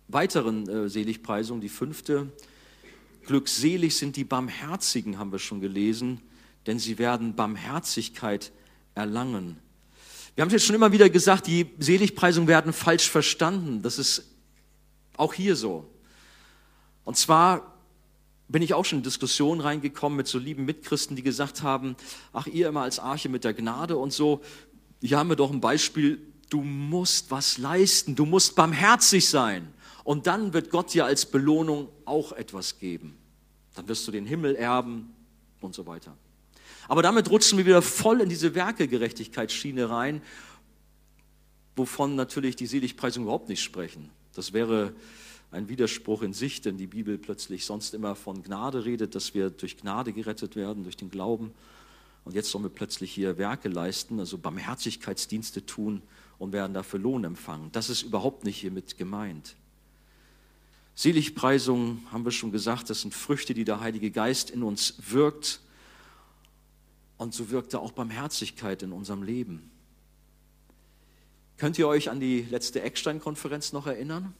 [0.08, 2.32] weiteren äh, Seligpreisung, die fünfte.
[3.26, 6.20] Glückselig sind die Barmherzigen, haben wir schon gelesen,
[6.66, 8.52] denn sie werden Barmherzigkeit
[8.94, 9.58] erlangen.
[10.34, 13.82] Wir haben jetzt schon immer wieder gesagt, die Seligpreisungen werden falsch verstanden.
[13.82, 14.24] Das ist
[15.16, 15.88] auch hier so.
[17.04, 17.73] Und zwar
[18.48, 21.96] bin ich auch schon in Diskussionen reingekommen mit so lieben Mitchristen, die gesagt haben,
[22.32, 24.42] ach ihr immer als Arche mit der Gnade und so,
[25.00, 26.20] hier haben wir doch ein Beispiel,
[26.50, 29.72] du musst was leisten, du musst barmherzig sein.
[30.04, 33.16] Und dann wird Gott dir als Belohnung auch etwas geben.
[33.74, 35.14] Dann wirst du den Himmel erben
[35.60, 36.16] und so weiter.
[36.86, 40.22] Aber damit rutschen wir wieder voll in diese Werkegerechtigkeitsschiene rein,
[41.76, 44.10] wovon natürlich die Seligpreisung überhaupt nicht sprechen.
[44.34, 44.94] Das wäre
[45.54, 49.50] ein Widerspruch in sich, denn die Bibel plötzlich sonst immer von Gnade redet, dass wir
[49.50, 51.52] durch Gnade gerettet werden, durch den Glauben.
[52.24, 56.02] Und jetzt sollen wir plötzlich hier Werke leisten, also Barmherzigkeitsdienste tun
[56.38, 57.70] und werden dafür Lohn empfangen.
[57.72, 59.56] Das ist überhaupt nicht hiermit gemeint.
[60.96, 65.60] Seligpreisungen, haben wir schon gesagt, das sind Früchte, die der Heilige Geist in uns wirkt.
[67.16, 69.70] Und so wirkt er auch Barmherzigkeit in unserem Leben.
[71.56, 74.34] Könnt ihr euch an die letzte Eckstein-Konferenz noch erinnern?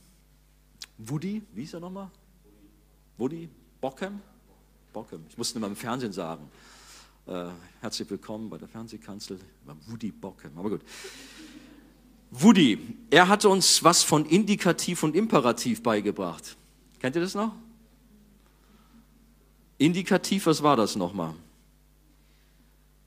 [0.99, 2.11] Woody, wie hieß er nochmal?
[3.17, 3.49] Woody
[3.81, 4.21] Bockham?
[4.93, 6.49] Bockham, ich musste immer im Fernsehen sagen.
[7.27, 7.47] Äh,
[7.81, 9.39] herzlich willkommen bei der Fernsehkanzel.
[9.87, 10.83] Woody Bockham, aber gut.
[12.31, 16.57] Woody, er hatte uns was von Indikativ und Imperativ beigebracht.
[17.01, 17.55] Kennt ihr das noch?
[19.79, 21.35] Indikativ, was war das nochmal?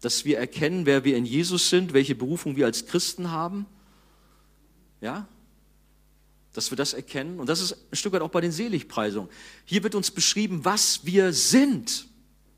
[0.01, 3.65] Dass wir erkennen, wer wir in Jesus sind, welche Berufung wir als Christen haben.
[5.01, 5.27] Ja?
[6.57, 7.39] Dass wir das erkennen.
[7.39, 9.29] Und das ist ein Stück weit auch bei den Seligpreisungen.
[9.63, 12.07] Hier wird uns beschrieben, was wir sind.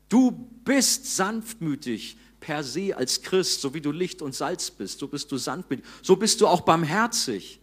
[0.08, 0.30] Du
[0.64, 5.30] bist sanftmütig, per se als Christ, so wie du Licht und Salz bist, so bist
[5.30, 7.60] du sanftmütig, so bist du auch barmherzig.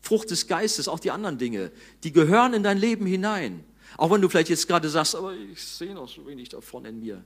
[0.00, 1.70] Frucht des Geistes, auch die anderen Dinge,
[2.04, 3.62] die gehören in dein Leben hinein.
[3.98, 7.00] Auch wenn du vielleicht jetzt gerade sagst, aber ich sehe noch so wenig davon in
[7.00, 7.22] mir.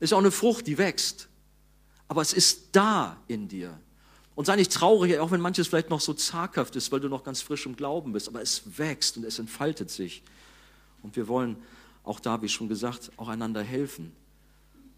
[0.00, 1.28] Ist auch eine Frucht, die wächst.
[2.08, 3.78] Aber es ist da in dir.
[4.38, 7.24] Und sei nicht traurig, auch wenn manches vielleicht noch so zaghaft ist, weil du noch
[7.24, 8.28] ganz frisch im Glauben bist.
[8.28, 10.22] Aber es wächst und es entfaltet sich.
[11.02, 11.56] Und wir wollen
[12.04, 14.12] auch da, wie schon gesagt, auch einander helfen.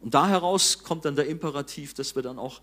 [0.00, 2.60] Und da heraus kommt dann der Imperativ, dass wir dann auch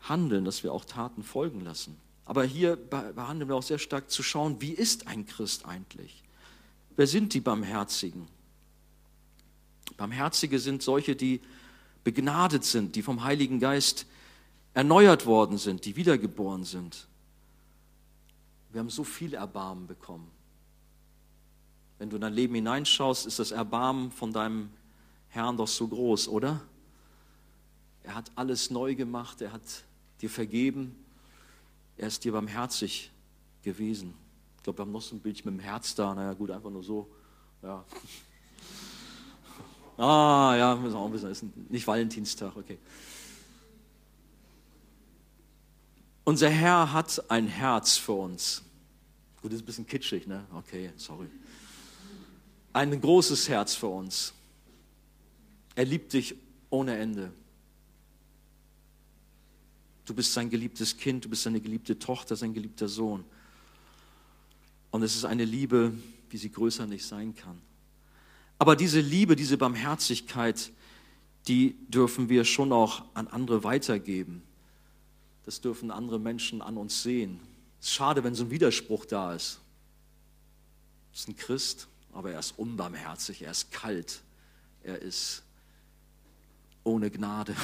[0.00, 1.96] handeln, dass wir auch Taten folgen lassen.
[2.24, 6.24] Aber hier behandeln wir auch sehr stark zu schauen, wie ist ein Christ eigentlich?
[6.96, 8.26] Wer sind die Barmherzigen?
[9.96, 11.40] Barmherzige sind solche, die
[12.02, 14.06] begnadet sind, die vom Heiligen Geist
[14.80, 17.06] erneuert worden sind, die wiedergeboren sind.
[18.72, 20.26] Wir haben so viel Erbarmen bekommen.
[21.98, 24.70] Wenn du in dein Leben hineinschaust, ist das Erbarmen von deinem
[25.28, 26.62] Herrn doch so groß, oder?
[28.04, 29.60] Er hat alles neu gemacht, er hat
[30.22, 30.96] dir vergeben,
[31.98, 33.10] er ist dir barmherzig
[33.62, 34.14] gewesen.
[34.56, 36.70] Ich glaube, wir haben noch so ein Bild mit dem Herz da, naja gut, einfach
[36.70, 37.06] nur so.
[37.62, 37.84] Ja.
[39.98, 42.78] Ah, ja, müssen wir auch wissen, ist nicht Valentinstag, okay.
[46.30, 48.62] Unser Herr hat ein Herz für uns.
[49.42, 50.46] Gut, das ist ein bisschen kitschig, ne?
[50.54, 51.26] Okay, sorry.
[52.72, 54.32] Ein großes Herz für uns.
[55.74, 56.36] Er liebt dich
[56.70, 57.32] ohne Ende.
[60.04, 63.24] Du bist sein geliebtes Kind, du bist seine geliebte Tochter, sein geliebter Sohn.
[64.92, 65.92] Und es ist eine Liebe,
[66.28, 67.60] wie sie größer nicht sein kann.
[68.56, 70.70] Aber diese Liebe, diese Barmherzigkeit,
[71.48, 74.44] die dürfen wir schon auch an andere weitergeben.
[75.50, 77.40] Das dürfen andere Menschen an uns sehen.
[77.80, 79.58] Es ist schade, wenn so ein Widerspruch da ist.
[81.12, 84.22] Es ist ein Christ, aber er ist unbarmherzig, er ist kalt,
[84.84, 85.42] er ist
[86.84, 87.56] ohne Gnade,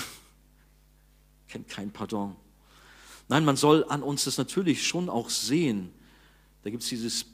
[1.48, 2.34] kennt kein Pardon.
[3.28, 5.92] Nein, man soll an uns das natürlich schon auch sehen.
[6.64, 7.26] Da gibt es dieses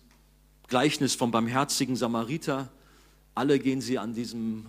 [0.69, 2.71] Gleichnis vom barmherzigen Samariter.
[3.35, 4.67] Alle gehen sie an diesem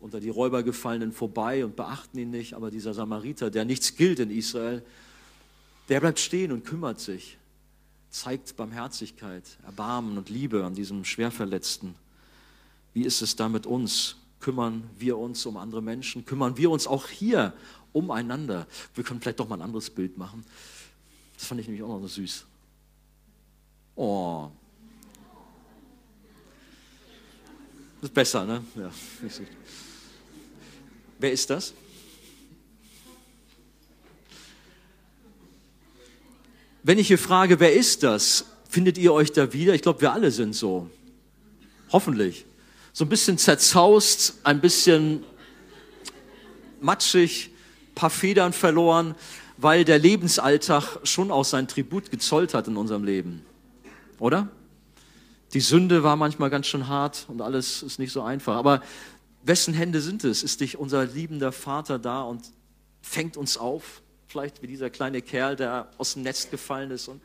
[0.00, 4.18] unter die Räuber gefallenen vorbei und beachten ihn nicht, aber dieser Samariter, der nichts gilt
[4.18, 4.84] in Israel,
[5.88, 7.38] der bleibt stehen und kümmert sich,
[8.10, 11.94] zeigt Barmherzigkeit, Erbarmen und Liebe an diesem Schwerverletzten.
[12.94, 14.16] Wie ist es da mit uns?
[14.42, 17.54] kümmern wir uns um andere Menschen, kümmern wir uns auch hier
[17.92, 18.66] umeinander.
[18.94, 20.44] Wir können vielleicht doch mal ein anderes Bild machen.
[21.34, 22.44] Das fand ich nämlich auch noch so süß.
[23.96, 24.50] Oh.
[28.00, 28.64] Das ist besser, ne?
[28.74, 28.90] Ja.
[31.18, 31.72] Wer ist das?
[36.82, 39.74] Wenn ich hier frage, wer ist das, findet ihr euch da wieder?
[39.74, 40.90] Ich glaube, wir alle sind so.
[41.92, 42.46] Hoffentlich
[42.92, 45.24] so ein bisschen zerzaust, ein bisschen
[46.80, 47.50] matschig,
[47.94, 49.14] paar Federn verloren,
[49.56, 53.42] weil der Lebensalltag schon auch sein Tribut gezollt hat in unserem Leben.
[54.18, 54.48] Oder?
[55.54, 58.56] Die Sünde war manchmal ganz schön hart und alles ist nicht so einfach.
[58.56, 58.82] Aber
[59.42, 60.42] wessen Hände sind es?
[60.42, 62.42] Ist dich unser liebender Vater da und
[63.02, 64.01] fängt uns auf?
[64.32, 67.06] Vielleicht wie dieser kleine Kerl, der aus dem Nest gefallen ist.
[67.06, 67.20] Und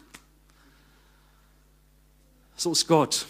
[2.57, 3.25] so ist Gott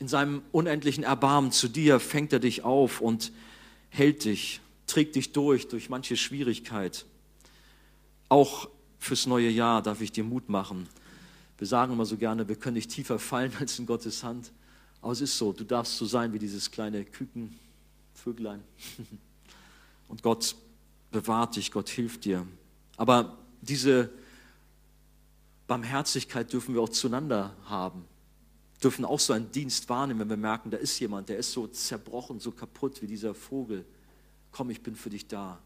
[0.00, 3.30] in seinem unendlichen Erbarmen zu dir fängt er dich auf und
[3.88, 7.06] hält dich, trägt dich durch, durch manche Schwierigkeit.
[8.28, 10.88] Auch fürs neue Jahr darf ich dir Mut machen.
[11.58, 14.50] Wir sagen immer so gerne, wir können nicht tiefer fallen als in Gottes Hand.
[15.00, 17.56] Aber es ist so, du darfst so sein wie dieses kleine Küken,
[18.14, 18.64] Vöglein.
[20.08, 20.56] Und Gott
[21.12, 22.44] bewahrt dich, Gott hilft dir.
[22.96, 24.10] Aber diese
[25.66, 28.04] Barmherzigkeit dürfen wir auch zueinander haben.
[28.82, 31.66] Dürfen auch so einen Dienst wahrnehmen, wenn wir merken, da ist jemand, der ist so
[31.66, 33.84] zerbrochen, so kaputt wie dieser Vogel.
[34.52, 35.58] Komm, ich bin für dich da.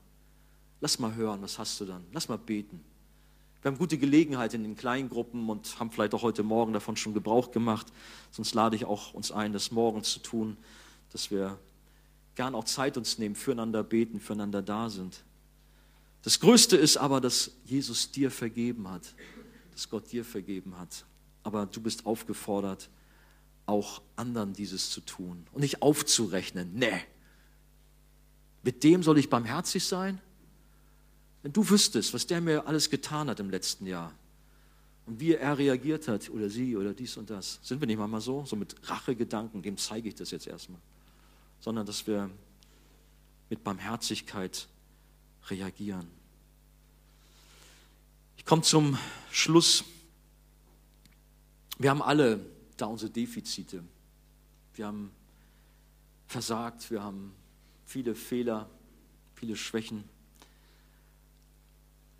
[0.81, 2.05] Lass mal hören, was hast du dann?
[2.13, 2.81] Lass mal beten.
[3.61, 6.97] Wir haben gute Gelegenheit in den kleinen Gruppen und haben vielleicht auch heute Morgen davon
[6.97, 7.89] schon Gebrauch gemacht.
[8.31, 10.57] Sonst lade ich auch uns ein, das morgen zu tun,
[11.11, 11.59] dass wir
[12.37, 15.25] gern auch Zeit uns nehmen, füreinander beten, füreinander da sind.
[16.23, 19.15] Das Größte ist aber, dass Jesus dir vergeben hat,
[19.73, 21.05] dass Gott dir vergeben hat.
[21.43, 22.91] Aber du bist aufgefordert,
[23.67, 26.73] auch anderen dieses zu tun und nicht aufzurechnen.
[26.75, 27.01] Nee,
[28.63, 30.21] mit dem soll ich barmherzig sein?
[31.43, 34.13] Wenn du wüsstest, was der mir alles getan hat im letzten Jahr
[35.07, 38.21] und wie er reagiert hat oder sie oder dies und das, sind wir nicht manchmal
[38.21, 40.81] so, so mit Rachegedanken, dem zeige ich das jetzt erstmal,
[41.61, 42.29] sondern dass wir
[43.49, 44.67] mit Barmherzigkeit
[45.51, 46.09] reagieren.
[48.37, 48.99] Ich komme zum
[49.31, 49.85] Schluss.
[51.79, 52.45] Wir haben alle
[52.77, 53.85] da unsere Defizite.
[54.75, 55.11] Wir haben
[56.27, 57.35] versagt, wir haben
[57.85, 58.69] viele Fehler,
[59.35, 60.05] viele Schwächen.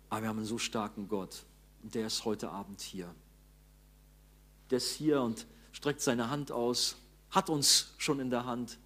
[0.09, 1.45] Aber wir haben einen so starken Gott
[1.83, 3.13] und der ist heute Abend hier.
[4.69, 6.97] Der ist hier und streckt seine Hand aus,
[7.29, 8.77] hat uns schon in der Hand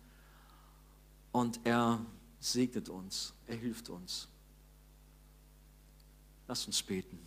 [1.32, 2.06] und er
[2.44, 4.28] segnet uns, er hilft uns.
[6.48, 7.18] Lass uns beten.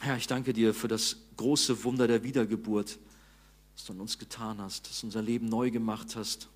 [0.00, 2.98] Herr, ich danke dir für das große Wunder der Wiedergeburt,
[3.74, 6.48] das du an uns getan hast, dass du unser Leben neu gemacht hast,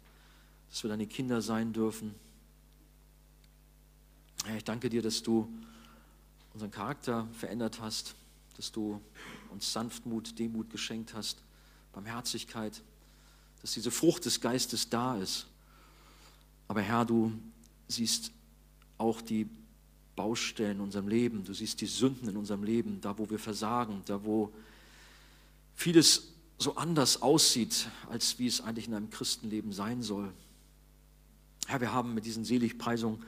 [0.70, 2.14] dass wir deine Kinder sein dürfen.
[4.44, 5.48] Herr, ich danke dir, dass du
[6.52, 8.14] unseren Charakter verändert hast,
[8.56, 9.00] dass du
[9.50, 11.43] uns Sanftmut, Demut geschenkt hast,
[11.94, 12.82] Barmherzigkeit,
[13.62, 15.46] dass diese Frucht des Geistes da ist.
[16.68, 17.32] Aber Herr, du
[17.88, 18.30] siehst
[18.98, 19.48] auch die
[20.16, 24.02] Baustellen in unserem Leben, du siehst die Sünden in unserem Leben, da wo wir versagen,
[24.06, 24.52] da wo
[25.74, 30.32] vieles so anders aussieht, als wie es eigentlich in einem Christenleben sein soll.
[31.66, 33.22] Herr, wir haben mit diesen Seligpreisungen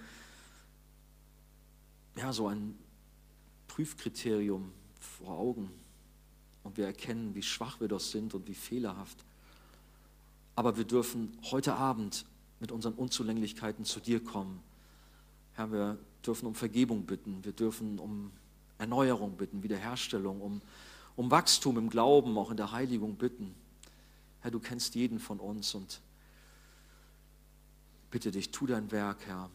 [2.17, 2.79] ja, so ein
[3.69, 5.71] Prüfkriterium vor Augen
[6.67, 9.25] und wir erkennen, wie schwach wir doch sind und wie fehlerhaft.
[10.57, 12.27] Aber wir dürfen heute Abend
[12.59, 14.61] mit unseren Unzulänglichkeiten zu dir kommen.
[15.55, 18.33] Herr, wir dürfen um Vergebung bitten, wir dürfen um
[18.79, 20.61] Erneuerung bitten, Wiederherstellung, um,
[21.15, 23.55] um Wachstum im Glauben, auch in der Heiligung bitten.
[24.41, 26.01] Herr, du kennst jeden von uns und
[28.11, 29.51] bitte dich, tu dein Werk, Herr.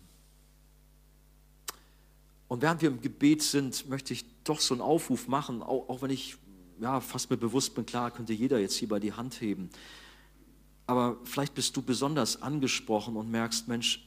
[2.48, 6.02] Und während wir im Gebet sind, möchte ich doch so einen Aufruf machen, auch, auch
[6.02, 6.38] wenn ich
[6.82, 9.70] ja, fast mir bewusst bin, klar, könnte jeder jetzt hierbei die Hand heben.
[10.88, 14.04] Aber vielleicht bist du besonders angesprochen und merkst, Mensch,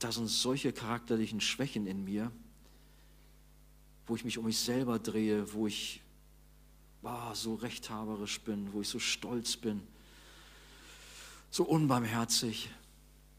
[0.00, 2.32] da sind solche charakterlichen Schwächen in mir,
[4.08, 6.02] wo ich mich um mich selber drehe, wo ich
[7.04, 9.80] oh, so rechthaberisch bin, wo ich so stolz bin,
[11.50, 12.68] so unbarmherzig.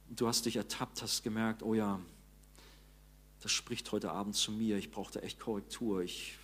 [0.10, 2.00] Du hast dich ertappt, hast gemerkt, oh ja,
[3.42, 6.38] das spricht heute Abend zu mir, ich brauche da echt Korrektur, ich,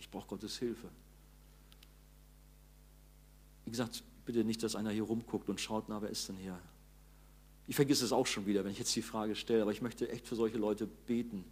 [0.00, 0.88] ich brauche Gottes Hilfe.
[3.64, 6.58] Wie gesagt, bitte nicht, dass einer hier rumguckt und schaut, na, wer ist denn hier?
[7.66, 10.08] Ich vergesse es auch schon wieder, wenn ich jetzt die Frage stelle, aber ich möchte
[10.10, 11.44] echt für solche Leute beten.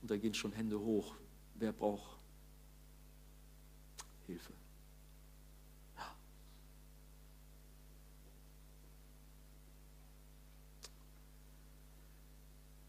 [0.00, 1.14] Und da gehen schon Hände hoch.
[1.54, 2.18] Wer braucht
[4.26, 4.52] Hilfe?
[5.96, 6.14] Ja.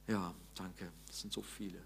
[0.08, 0.92] Ja, danke.
[1.06, 1.80] Das sind so viele.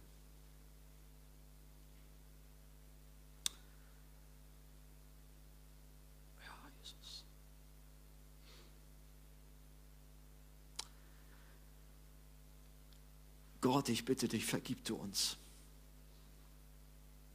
[13.67, 15.35] Gott, ich bitte dich, vergib du uns.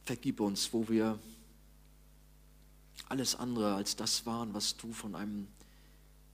[0.03, 1.19] Vergib uns, wo wir
[3.07, 5.47] alles andere als das waren, was du von einem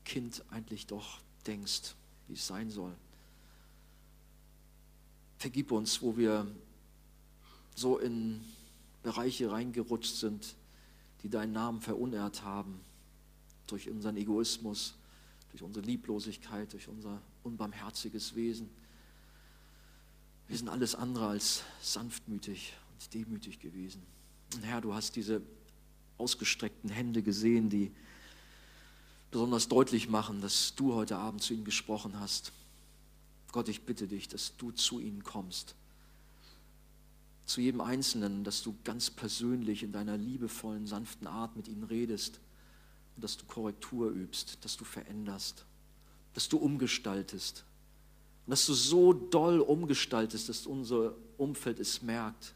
[0.05, 1.95] Kind eigentlich doch denkst,
[2.29, 2.95] wie es sein soll.
[5.37, 6.47] Vergib uns, wo wir
[7.75, 8.39] so in
[9.03, 10.55] Bereiche reingerutscht sind,
[11.23, 12.79] die deinen Namen verunehrt haben,
[13.67, 14.93] durch unseren Egoismus,
[15.51, 18.69] durch unsere Lieblosigkeit, durch unser unbarmherziges Wesen.
[20.49, 24.01] Wir sind alles andere als sanftmütig und demütig gewesen.
[24.55, 25.43] Und Herr, du hast diese
[26.17, 27.91] ausgestreckten Hände gesehen, die
[29.29, 32.51] besonders deutlich machen, dass du heute Abend zu ihnen gesprochen hast.
[33.51, 35.75] Gott, ich bitte dich, dass du zu ihnen kommst.
[37.45, 42.39] Zu jedem Einzelnen, dass du ganz persönlich in deiner liebevollen, sanften Art mit ihnen redest
[43.15, 45.63] und dass du Korrektur übst, dass du veränderst,
[46.33, 47.65] dass du umgestaltest
[48.49, 52.55] und dass du so doll umgestaltest, dass unser Umfeld es merkt,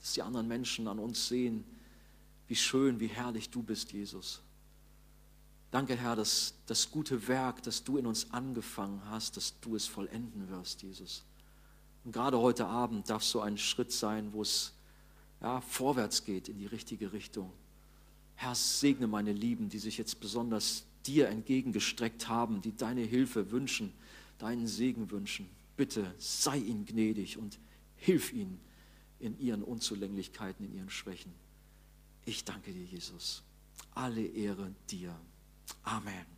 [0.00, 1.62] dass die anderen Menschen an uns sehen,
[2.48, 4.40] wie schön, wie herrlich du bist, Jesus.
[5.70, 9.86] Danke, Herr, dass das gute Werk, das du in uns angefangen hast, dass du es
[9.86, 11.22] vollenden wirst, Jesus.
[12.06, 14.72] Und gerade heute Abend darf so ein Schritt sein, wo es
[15.42, 17.52] ja, vorwärts geht in die richtige Richtung.
[18.36, 23.92] Herr, segne meine Lieben, die sich jetzt besonders dir entgegengestreckt haben, die deine Hilfe wünschen,
[24.38, 25.48] deinen Segen wünschen.
[25.76, 27.58] Bitte sei ihnen gnädig und
[27.96, 28.60] hilf ihnen
[29.18, 31.32] in ihren Unzulänglichkeiten, in ihren Schwächen.
[32.24, 33.42] Ich danke dir, Jesus.
[33.94, 35.18] Alle Ehre dir.
[35.82, 36.35] Amen.